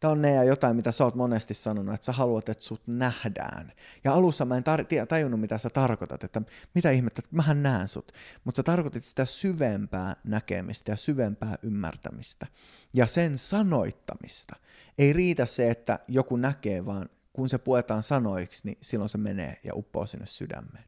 [0.00, 2.82] Tämä on ne ja jotain, mitä sä oot monesti sanonut, että sä haluat, että sut
[2.86, 3.72] nähdään.
[4.04, 6.42] Ja alussa mä en tar- tajunnut, mitä sä tarkoitat, että
[6.74, 8.12] mitä ihmettä, että mähän näen sut.
[8.44, 12.46] Mutta sä tarkoitit sitä syvempää näkemistä ja syvempää ymmärtämistä.
[12.94, 14.56] Ja sen sanoittamista.
[14.98, 19.60] Ei riitä se, että joku näkee, vaan kun se puetaan sanoiksi, niin silloin se menee
[19.64, 20.84] ja uppoo sinne sydämeen.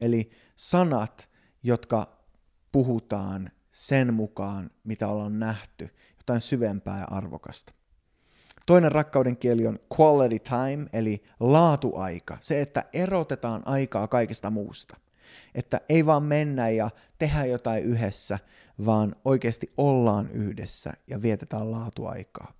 [0.00, 1.30] Eli sanat,
[1.62, 2.24] jotka
[2.72, 7.79] puhutaan sen mukaan, mitä ollaan nähty, jotain syvempää ja arvokasta.
[8.66, 12.38] Toinen rakkauden kieli on quality time, eli laatuaika.
[12.40, 14.96] Se, että erotetaan aikaa kaikesta muusta.
[15.54, 18.38] Että ei vaan mennä ja tehdä jotain yhdessä,
[18.86, 22.52] vaan oikeasti ollaan yhdessä ja vietetään laatuaikaa.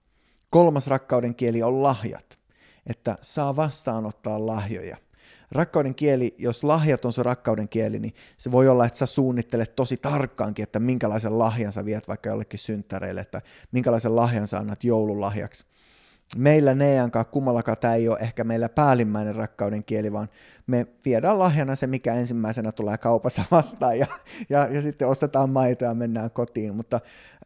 [0.51, 2.39] Kolmas rakkauden kieli on lahjat.
[2.87, 4.97] Että saa vastaanottaa lahjoja–
[5.53, 9.77] rakkauden kieli, jos lahjat on se rakkauden kieli, niin se voi olla, että sä suunnittelet
[9.77, 14.85] tosi tarkkaankin, että minkälaisen lahjan sä viet vaikka jollekin synttäreille, että minkälaisen lahjan sä annat
[14.85, 15.67] joululahjaksi
[16.37, 20.29] meillä Neankaan kummallakaan tämä ei ole ehkä meillä päällimmäinen rakkauden kieli, vaan
[20.67, 24.07] me viedään lahjana se, mikä ensimmäisenä tulee kaupassa vastaan ja,
[24.49, 26.75] ja, ja sitten ostetaan maitoa ja mennään kotiin.
[26.75, 27.01] Mutta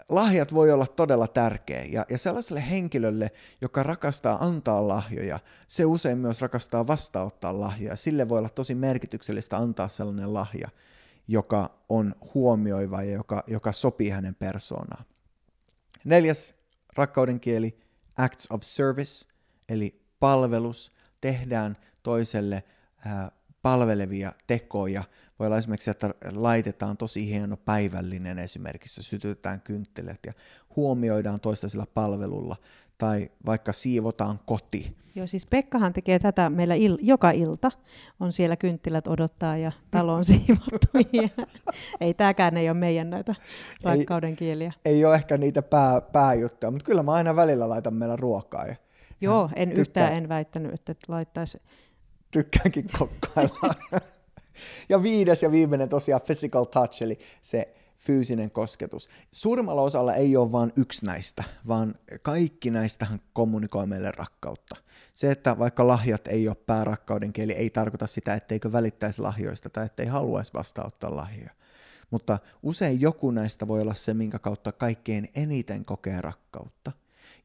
[0.09, 6.19] lahjat voi olla todella tärkeä ja, ja sellaiselle henkilölle, joka rakastaa antaa lahjoja, se usein
[6.19, 7.97] myös rakastaa vastaanottaa lahjoja.
[7.97, 10.69] Sille voi olla tosi merkityksellistä antaa sellainen lahja,
[11.29, 15.05] joka on huomioiva ja joka, joka sopii hänen persoonaan.
[16.05, 16.55] Neljäs
[16.97, 17.79] rakkauden kieli–
[18.17, 19.27] acts of service,
[19.69, 22.65] eli palvelus, tehdään toiselle
[23.63, 25.05] palvelevia tekoja.
[25.39, 30.33] Voi olla esimerkiksi, että laitetaan tosi hieno päivällinen esimerkiksi, sytytetään kynttilät ja
[30.77, 32.57] huomioidaan toista sillä palvelulla,
[32.99, 34.97] tai vaikka siivotaan koti.
[35.17, 37.71] Joo, siis Pekkahan tekee tätä meillä il- joka ilta.
[38.21, 40.87] On siellä kynttilät odottaa ja talo on siivottu.
[42.01, 43.35] ei tämäkään ei ole meidän näitä
[43.83, 44.73] rakkauden kieliä.
[44.85, 48.67] Ei, ei ole ehkä niitä pää, pääjuttuja, mutta kyllä mä aina välillä laitan meillä ruokaa.
[48.67, 48.77] Ja
[49.21, 49.83] Joo, en tykkää.
[49.83, 51.63] yhtään en väittänyt, että laittaisi.
[52.31, 53.75] Tykkäänkin kokkailla.
[54.89, 59.09] ja viides ja viimeinen tosiaan physical touch, eli se fyysinen kosketus.
[59.33, 64.77] Suurimmalla osalla ei ole vain yksi näistä, vaan kaikki näistähän kommunikoi meille rakkautta.
[65.13, 69.87] Se, että vaikka lahjat ei ole päärakkauden kieli, ei tarkoita sitä, etteikö välittäisi lahjoista tai
[69.87, 71.51] ettei haluaisi vastaanottaa lahjoja.
[72.11, 76.93] Mutta usein joku näistä voi olla se, minkä kautta kaikkein eniten kokee rakkautta.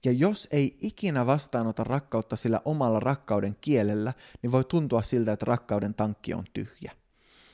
[0.05, 5.45] Ja jos ei ikinä vastaanota rakkautta sillä omalla rakkauden kielellä, niin voi tuntua siltä, että
[5.45, 6.98] rakkauden tankki on tyhjä.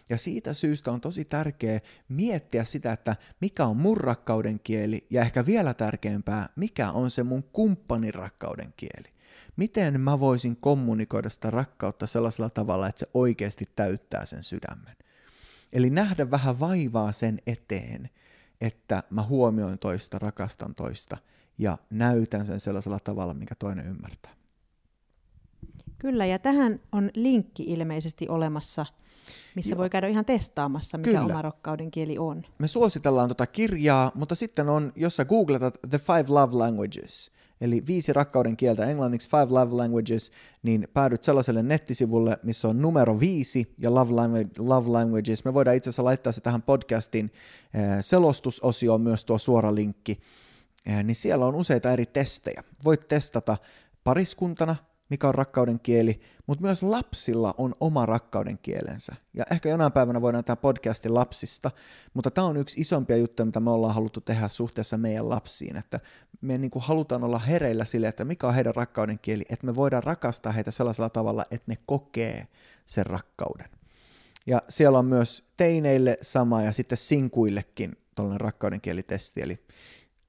[0.09, 5.21] Ja siitä syystä on tosi tärkeää miettiä sitä, että mikä on mun rakkauden kieli ja
[5.21, 9.15] ehkä vielä tärkeämpää, mikä on se mun kumppanin rakkauden kieli.
[9.55, 14.95] Miten mä voisin kommunikoida sitä rakkautta sellaisella tavalla, että se oikeasti täyttää sen sydämen.
[15.73, 18.09] Eli nähdä vähän vaivaa sen eteen,
[18.61, 21.17] että mä huomioin toista, rakastan toista
[21.57, 24.31] ja näytän sen sellaisella tavalla, minkä toinen ymmärtää.
[25.97, 28.85] Kyllä, ja tähän on linkki ilmeisesti olemassa–
[29.55, 29.77] missä Joo.
[29.77, 31.25] voi käydä ihan testaamassa, mikä Kyllä.
[31.25, 32.43] oma rakkauden kieli on.
[32.59, 37.83] Me suositellaan tuota kirjaa, mutta sitten on, jos sä googletat The Five Love Languages, eli
[37.88, 40.31] viisi rakkauden kieltä englanniksi, Five Love Languages,
[40.63, 44.11] niin päädyt sellaiselle nettisivulle, missä on numero viisi ja Love,
[44.59, 45.45] love Languages.
[45.45, 47.31] Me voidaan itse asiassa laittaa se tähän podcastin
[47.73, 50.19] eh, selostusosioon myös tuo suora linkki,
[50.85, 52.63] eh, niin siellä on useita eri testejä.
[52.83, 53.57] Voit testata
[54.03, 54.75] pariskuntana,
[55.09, 59.15] mikä on rakkauden kieli, mutta myös lapsilla on oma rakkauden kielensä.
[59.33, 61.71] Ja ehkä jonain päivänä voidaan tämä podcasti lapsista,
[62.13, 65.99] mutta tämä on yksi isompia juttuja, mitä me ollaan haluttu tehdä suhteessa meidän lapsiin, että
[66.41, 69.75] me niin kuin halutaan olla hereillä sille, että mikä on heidän rakkauden kieli, että me
[69.75, 72.47] voidaan rakastaa heitä sellaisella tavalla, että ne kokee
[72.85, 73.69] sen rakkauden.
[74.47, 79.65] Ja siellä on myös teineille sama ja sitten sinkuillekin tuollainen rakkauden kielitesti, eli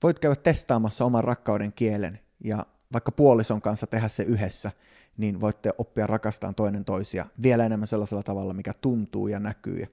[0.02, 4.70] voit käydä testaamassa oman rakkauden kielen ja vaikka puolison kanssa tehdä se yhdessä,
[5.16, 9.87] niin voitte oppia rakastamaan toinen toisia vielä enemmän sellaisella tavalla, mikä tuntuu ja näkyy.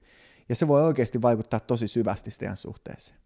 [0.48, 3.18] Ja se voi oikeasti vaikuttaa tosi syvästi teidän suhteeseen.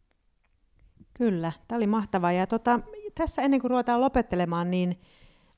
[1.14, 2.32] Kyllä, tämä oli mahtavaa.
[2.32, 2.80] Ja tota,
[3.14, 5.00] tässä ennen kuin ruvetaan lopettelemaan, niin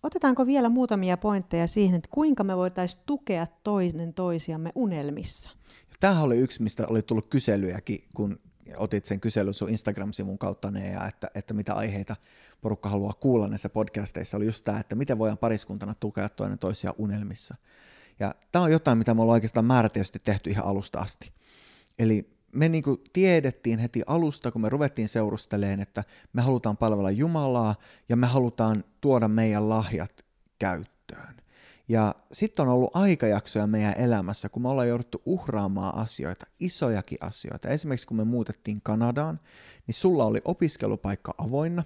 [0.03, 5.51] otetaanko vielä muutamia pointteja siihen, että kuinka me voitaisiin tukea toinen toisiamme unelmissa?
[6.01, 8.39] Tämähän oli yksi, mistä oli tullut kyselyjäkin, kun
[8.77, 12.17] otit sen kyselyn sun Instagram-sivun kautta ne, ja että, että mitä aiheita
[12.61, 16.95] porukka haluaa kuulla näissä podcasteissa, oli just tämä, että miten voidaan pariskuntana tukea toinen toisia
[16.99, 17.55] unelmissa.
[18.21, 21.33] Ja tämä on jotain, mitä me ollaan oikeastaan määrätietoisesti tehty ihan alusta asti.
[21.99, 27.11] Eli me niin kuin tiedettiin heti alusta, kun me ruvettiin seurusteleen, että me halutaan palvella
[27.11, 27.75] Jumalaa
[28.09, 30.25] ja me halutaan tuoda meidän lahjat
[30.59, 31.41] käyttöön.
[31.89, 37.69] Ja sitten on ollut aikajaksoja meidän elämässä, kun me ollaan jouduttu uhraamaan asioita, isojakin asioita.
[37.69, 39.41] Esimerkiksi kun me muutettiin Kanadaan,
[39.87, 41.85] niin sulla oli opiskelupaikka avoinna,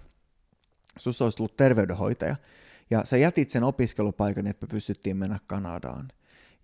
[0.99, 2.37] sussa olisi tullut terveydenhoitaja,
[2.91, 6.09] ja sä jätit sen opiskelupaikan, että me pystyttiin mennä Kanadaan.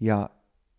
[0.01, 0.31] Ja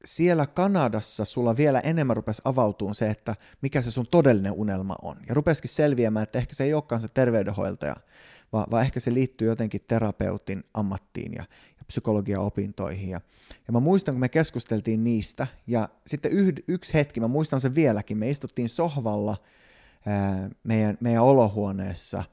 [0.06, 5.18] siellä Kanadassa sulla vielä enemmän rupesi avautumaan se, että mikä se sun todellinen unelma on.
[5.28, 7.96] Ja rupesikin selviämään, että ehkä se ei olekaan se terveydenhoitaja,
[8.54, 11.44] vaan, vaan ehkä se liittyy jotenkin terapeutin ammattiin ja,
[11.78, 13.10] ja psykologiaopintoihin.
[13.10, 13.22] Ja,
[13.68, 17.76] ja mä muistan, kun me keskusteltiin niistä, ja sitten yh, yksi hetki, mä muistan sen
[17.76, 19.38] vieläkin, me istuttiin sohvalla
[20.06, 22.24] ää, meidän, meidän olohuoneessa,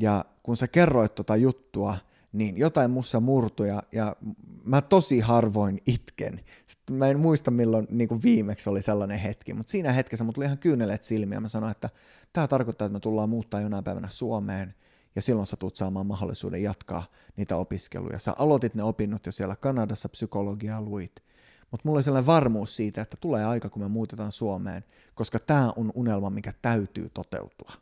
[0.00, 1.96] ja kun sä kerroit tota juttua,
[2.32, 4.16] niin jotain mussa murtui ja, ja
[4.64, 6.40] mä tosi harvoin itken.
[6.66, 10.34] Sitten mä en muista milloin niin kuin viimeksi oli sellainen hetki, mutta siinä hetkessä mut
[10.34, 11.40] tuli ihan kyyneleet silmiä.
[11.40, 11.90] Mä sanoin, että
[12.32, 14.74] tämä tarkoittaa, että me tullaan muuttaa jonain päivänä Suomeen
[15.16, 17.04] ja silloin sä tulet saamaan mahdollisuuden jatkaa
[17.36, 18.18] niitä opiskeluja.
[18.18, 21.22] Sä aloitit ne opinnot jo siellä Kanadassa, psykologiaa luit.
[21.70, 25.72] Mutta mulla oli sellainen varmuus siitä, että tulee aika, kun me muutetaan Suomeen, koska tämä
[25.76, 27.72] on unelma, mikä täytyy toteutua.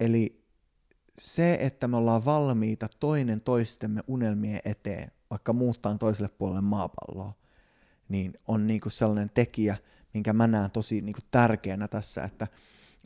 [0.00, 0.45] Eli
[1.18, 7.32] se, että me ollaan valmiita toinen toistemme unelmien eteen, vaikka muuttaa toiselle puolelle maapalloa,
[8.08, 9.76] niin on niinku sellainen tekijä,
[10.14, 12.46] minkä mä näen tosi niinku tärkeänä tässä, että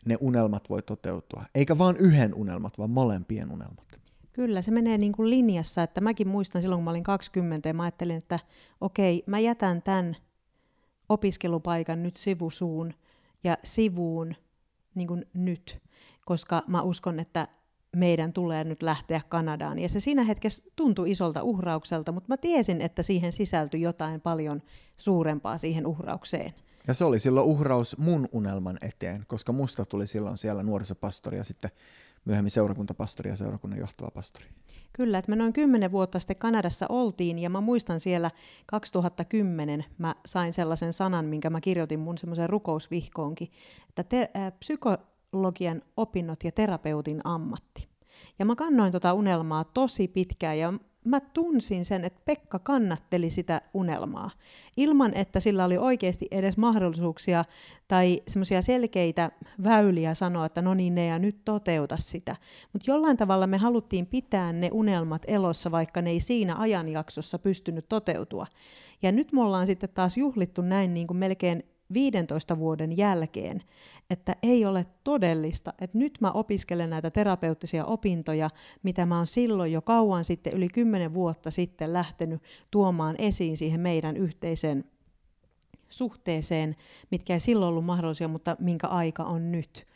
[0.04, 1.44] ne unelmat voi toteutua.
[1.54, 4.00] Eikä vain yhden unelmat, vaan molempien unelmat.
[4.32, 7.74] Kyllä, se menee niin kuin linjassa, että mäkin muistan silloin, kun mä olin 20 ja
[7.74, 8.38] mä ajattelin, että
[8.80, 10.16] okei, mä jätän tämän
[11.08, 12.94] opiskelupaikan nyt sivusuun
[13.44, 14.34] ja sivuun
[14.94, 15.78] niin kuin nyt,
[16.24, 17.48] koska mä uskon, että
[17.96, 19.78] meidän tulee nyt lähteä Kanadaan.
[19.78, 24.62] Ja se siinä hetkessä tuntui isolta uhraukselta, mutta mä tiesin, että siihen sisältyi jotain paljon
[24.96, 26.54] suurempaa siihen uhraukseen.
[26.88, 31.44] Ja se oli silloin uhraus mun unelman eteen, koska musta tuli silloin siellä nuorisopastori ja
[31.44, 31.70] sitten
[32.24, 34.44] myöhemmin seurakuntapastori ja seurakunnan johtava pastori.
[34.92, 38.30] Kyllä, että me noin kymmenen vuotta sitten Kanadassa oltiin ja mä muistan siellä
[38.66, 43.48] 2010 mä sain sellaisen sanan, minkä mä kirjoitin mun semmoiseen rukousvihkoonkin,
[43.88, 44.96] että te, äh, psyko,
[45.30, 47.88] psykologian opinnot ja terapeutin ammatti.
[48.38, 50.72] Ja mä kannoin tota unelmaa tosi pitkään ja
[51.04, 54.30] mä tunsin sen, että Pekka kannatteli sitä unelmaa,
[54.76, 57.44] ilman että sillä oli oikeasti edes mahdollisuuksia
[57.88, 59.30] tai semmoisia selkeitä
[59.64, 62.36] väyliä sanoa, että no niin ne ja nyt toteuta sitä.
[62.72, 67.88] Mutta jollain tavalla me haluttiin pitää ne unelmat elossa, vaikka ne ei siinä ajanjaksossa pystynyt
[67.88, 68.46] toteutua.
[69.02, 73.62] Ja nyt me ollaan sitten taas juhlittu näin niin kuin melkein 15 vuoden jälkeen,
[74.10, 78.50] että ei ole todellista, että nyt mä opiskelen näitä terapeuttisia opintoja,
[78.82, 83.80] mitä mä oon silloin jo kauan sitten, yli 10 vuotta sitten lähtenyt tuomaan esiin siihen
[83.80, 84.84] meidän yhteiseen
[85.88, 86.76] suhteeseen,
[87.10, 89.86] mitkä ei silloin ollut mahdollisia, mutta minkä aika on nyt.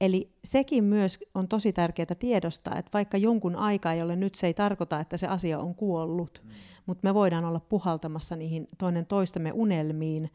[0.00, 4.46] Eli sekin myös on tosi tärkeää tiedostaa, että vaikka jonkun aika ei ole nyt, se
[4.46, 6.50] ei tarkoita, että se asia on kuollut, mm.
[6.86, 10.30] mutta me voidaan olla puhaltamassa niihin toinen toistemme unelmiin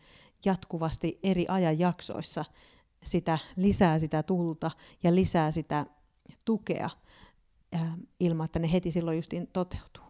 [0.45, 2.45] jatkuvasti eri ajanjaksoissa
[3.03, 4.71] sitä, lisää sitä tulta
[5.03, 5.85] ja lisää sitä
[6.45, 6.89] tukea
[7.71, 10.03] ää, ilman, että ne heti silloin justiin toteutuu.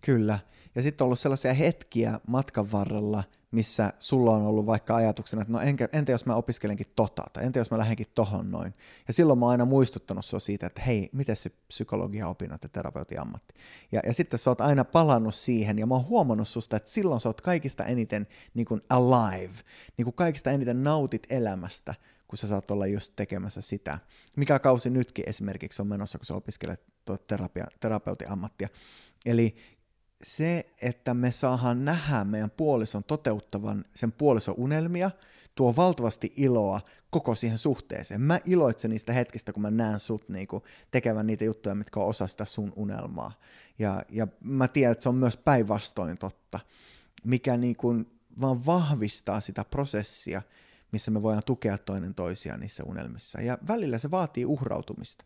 [0.00, 0.38] Kyllä.
[0.74, 3.24] Ja sitten on ollut sellaisia hetkiä matkan varrella,
[3.54, 7.44] missä sulla on ollut vaikka ajatuksena, että no enkä, entä jos mä opiskelenkin tota, tai
[7.44, 8.74] entä jos mä lähdenkin tohon noin.
[9.08, 12.68] Ja silloin mä oon aina muistuttanut sua siitä, että hei, miten se psykologia opinnot ja
[12.68, 13.54] terapeutin ammatti.
[13.92, 17.20] Ja, ja sitten sä oot aina palannut siihen, ja mä oon huomannut susta, että silloin
[17.20, 19.54] sä oot kaikista eniten niin kuin alive,
[19.96, 21.94] niin kuin kaikista eniten nautit elämästä,
[22.28, 23.98] kun sä saat olla just tekemässä sitä.
[24.36, 26.82] Mikä kausi nytkin esimerkiksi on menossa, kun sä opiskelet
[27.26, 28.68] terapia, terapeutin ammattia.
[29.26, 29.56] Eli
[30.24, 35.10] se, että me saadaan nähdä meidän puolison toteuttavan sen puolison unelmia,
[35.54, 38.20] tuo valtavasti iloa koko siihen suhteeseen.
[38.20, 42.26] Mä iloitsen niistä hetkistä, kun mä näen sut niinku tekevän niitä juttuja, mitkä on osa
[42.26, 43.32] sitä sun unelmaa.
[43.78, 46.60] Ja, ja mä tiedän, että se on myös päinvastoin totta,
[47.24, 47.94] mikä niinku
[48.40, 50.42] vaan vahvistaa sitä prosessia,
[50.92, 53.40] missä me voidaan tukea toinen toisiaan niissä unelmissa.
[53.40, 55.24] Ja välillä se vaatii uhrautumista.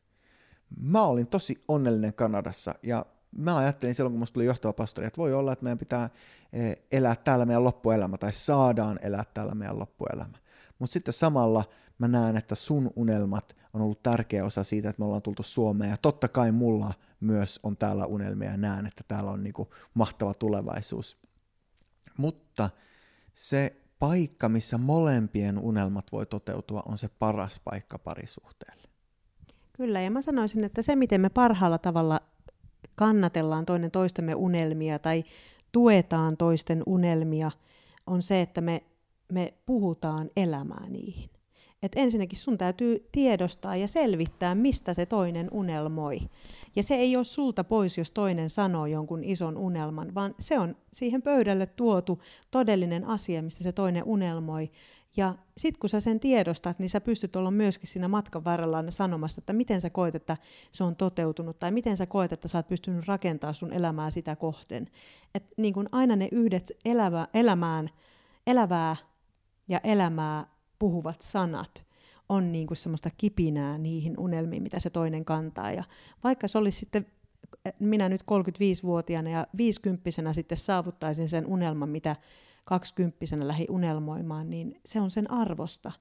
[0.81, 5.18] Mä olin tosi onnellinen Kanadassa ja mä ajattelin silloin, kun musta tuli johtava pastori, että
[5.18, 6.11] voi olla, että meidän pitää
[6.53, 10.39] eh, elää täällä meidän loppuelämä tai saadaan elää täällä meidän loppuelämä.
[10.79, 11.64] Mutta sitten samalla
[11.99, 15.91] mä näen, että sun unelmat on ollut tärkeä osa siitä, että me ollaan tultu Suomeen.
[15.91, 20.35] Ja totta kai mulla myös on täällä unelmia ja näen, että täällä on niinku mahtava
[20.35, 21.16] tulevaisuus.
[22.16, 22.70] Mutta
[23.35, 28.89] se paikka, missä molempien unelmat voi toteutua, on se paras paikka parisuhteelle.
[29.72, 32.20] Kyllä, ja mä sanoisin, että se, miten me parhaalla tavalla
[32.99, 35.25] kannatellaan toinen toistemme unelmia tai
[35.73, 37.51] tuetaan toisten unelmia,
[38.07, 38.83] on se, että me,
[39.33, 41.31] me puhutaan elämää niihin.
[41.83, 46.19] Et ensinnäkin sun täytyy tiedostaa ja selvittää, mistä se toinen unelmoi.
[46.77, 50.77] Ja se ei ole sulta pois, jos toinen sanoo jonkun ison unelman, vaan se on
[50.93, 54.71] siihen pöydälle tuotu todellinen asia, mistä se toinen unelmoi.
[55.17, 59.41] Ja sitten kun sä sen tiedostat, niin sä pystyt olla myöskin siinä matkan varrella sanomassa,
[59.41, 60.37] että miten sä koet, että
[60.71, 64.37] se on toteutunut, tai miten sä koet, että sä oot pystynyt rakentamaan sun elämää sitä
[64.37, 64.89] kohden.
[65.35, 67.91] Et niin kun aina ne yhdet elävä, elämään,
[68.47, 68.97] elävää
[69.69, 70.47] ja elämää
[70.79, 71.89] puhuvat sanat
[72.29, 75.73] on niin kuin semmoista kipinää niihin unelmiin, mitä se toinen kantaa.
[75.73, 75.85] Ja
[76.25, 77.07] vaikka se olisi sitten
[77.79, 82.17] minä nyt 35-vuotiaana ja 50 sitten saavuttaisin sen unelman, mitä
[82.69, 85.93] kaksikymppisenä lähi unelmoimaan, niin se on sen arvosta.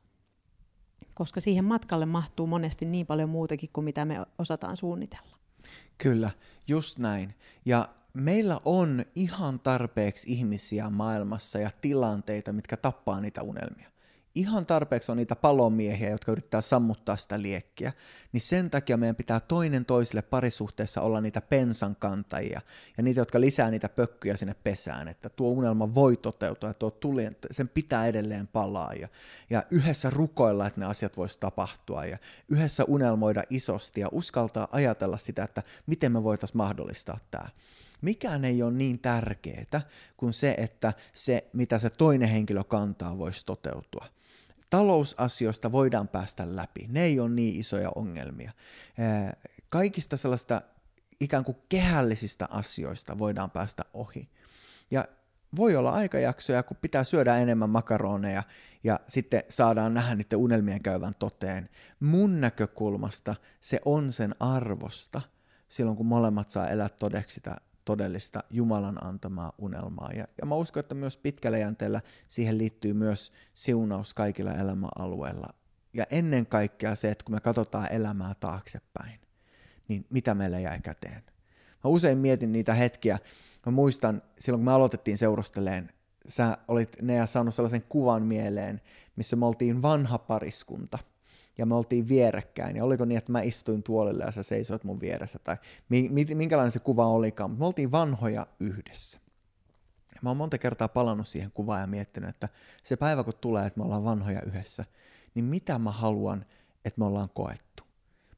[1.14, 5.38] Koska siihen matkalle mahtuu monesti niin paljon muutakin kuin mitä me osataan suunnitella.
[5.98, 6.32] Kyllä,
[6.68, 7.36] just näin.
[7.66, 13.90] Ja meillä on ihan tarpeeksi ihmisiä maailmassa ja tilanteita, mitkä tappaa niitä unelmia
[14.38, 17.94] ihan tarpeeksi on niitä palomiehiä, jotka yrittää sammuttaa sitä liekkiä,
[18.32, 22.62] niin sen takia meidän pitää toinen toiselle parisuhteessa olla niitä pensan kantajia
[22.98, 26.92] ja niitä, jotka lisää niitä pökkyjä sinne pesään, että tuo unelma voi toteutua ja tuo
[26.92, 29.08] tuli, sen pitää edelleen palaa ja,
[29.50, 32.18] ja yhdessä rukoilla, että ne asiat voisi tapahtua ja
[32.50, 37.50] yhdessä unelmoida isosti ja uskaltaa ajatella sitä, että miten me voitaisiin mahdollistaa tämä
[38.02, 39.82] mikään ei ole niin tärkeää
[40.18, 44.06] kuin se, että se, mitä se toinen henkilö kantaa, voisi toteutua
[44.70, 46.86] talousasioista voidaan päästä läpi.
[46.90, 48.52] Ne ei ole niin isoja ongelmia.
[49.70, 50.62] Kaikista sellaista
[51.20, 54.30] ikään kuin kehällisistä asioista voidaan päästä ohi.
[54.92, 55.06] Ja
[55.56, 58.44] voi olla aikajaksoja, kun pitää syödä enemmän makaroneja
[58.84, 61.70] ja sitten saadaan nähdä niiden unelmien käyvän toteen.
[62.00, 65.22] Mun näkökulmasta se on sen arvosta
[65.68, 67.56] silloin, kun molemmat saa elää todeksi sitä
[67.88, 70.12] todellista Jumalan antamaa unelmaa.
[70.16, 75.54] Ja, ja mä uskon, että myös pitkällä jänteellä siihen liittyy myös siunaus kaikilla elämäalueilla.
[75.94, 79.20] Ja ennen kaikkea se, että kun me katsotaan elämää taaksepäin,
[79.88, 81.24] niin mitä meille jäi käteen.
[81.84, 83.20] Mä usein mietin niitä hetkiä.
[83.66, 85.92] Mä muistan silloin, kun me aloitettiin seurusteleen,
[86.28, 88.82] sä olit Nea saanut sellaisen kuvan mieleen,
[89.16, 91.00] missä me oltiin vanha pariskunta–
[91.58, 95.00] ja me oltiin vierekkäin, ja oliko niin, että mä istuin tuolille ja sä seisoit mun
[95.00, 95.58] vieressä, tai
[96.36, 99.20] minkälainen se kuva olikaan, mutta me oltiin vanhoja yhdessä.
[100.22, 102.50] Mä oon monta kertaa palannut siihen kuvaan ja miettinyt, että
[102.84, 104.86] se päivä kun tulee, että me ollaan vanhoja yhdessä,
[105.36, 106.46] niin mitä mä haluan,
[106.86, 107.84] että me ollaan koettu?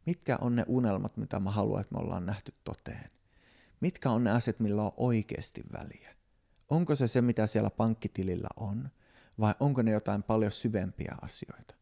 [0.06, 3.10] Mitkä on ne unelmat, mitä mä haluan, että me ollaan nähty toteen?
[3.80, 6.16] Mitkä on ne asiat, millä on oikeasti väliä?
[6.70, 8.90] Onko se se, mitä siellä pankkitilillä on,
[9.40, 11.76] vai onko ne jotain paljon syvempiä asioita?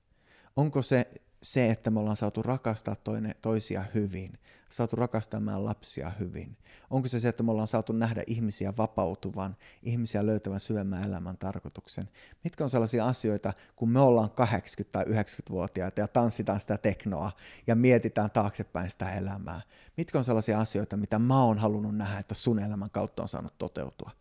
[0.55, 1.11] Onko se
[1.43, 6.57] se, että me ollaan saatu rakastaa toinen, toisia hyvin, saatu rakastamaan lapsia hyvin?
[6.89, 12.09] Onko se se, että me ollaan saatu nähdä ihmisiä vapautuvan, ihmisiä löytävän syvemmän elämän tarkoituksen?
[12.43, 17.31] Mitkä on sellaisia asioita, kun me ollaan 80- tai 90-vuotiaita ja tanssitaan sitä teknoa
[17.67, 19.61] ja mietitään taaksepäin sitä elämää?
[19.97, 23.57] Mitkä on sellaisia asioita, mitä mä oon halunnut nähdä, että sun elämän kautta on saanut
[23.57, 24.11] toteutua?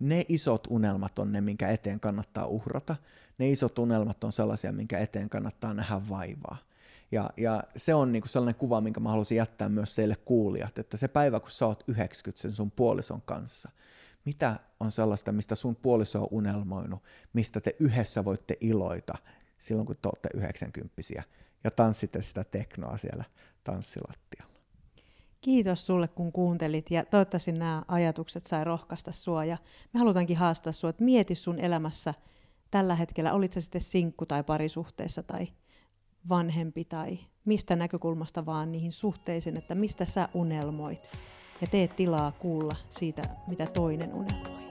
[0.00, 2.96] Ne isot unelmat on ne, minkä eteen kannattaa uhrata,
[3.42, 6.56] ne isot unelmat on sellaisia, minkä eteen kannattaa nähdä vaivaa.
[7.12, 10.96] Ja, ja se on niinku sellainen kuva, minkä mä haluaisin jättää myös teille kuulijat, että
[10.96, 13.70] se päivä, kun sä oot 90 sen sun puolison kanssa,
[14.24, 19.14] mitä on sellaista, mistä sun puoliso on unelmoinut, mistä te yhdessä voitte iloita
[19.58, 21.02] silloin, kun te olette 90
[21.64, 23.24] ja tanssitte sitä teknoa siellä
[23.64, 24.52] tanssilattialla.
[25.40, 29.44] Kiitos sulle, kun kuuntelit ja toivottavasti nämä ajatukset sai rohkaista sua.
[29.44, 29.56] Ja
[29.92, 32.14] me halutaankin haastaa sua, että mieti sun elämässä
[32.72, 35.48] tällä hetkellä, olit se sitten sinkku tai parisuhteessa tai
[36.28, 41.10] vanhempi tai mistä näkökulmasta vaan niihin suhteisiin, että mistä sä unelmoit.
[41.60, 44.61] Ja teet tilaa kuulla siitä, mitä toinen unelmoi.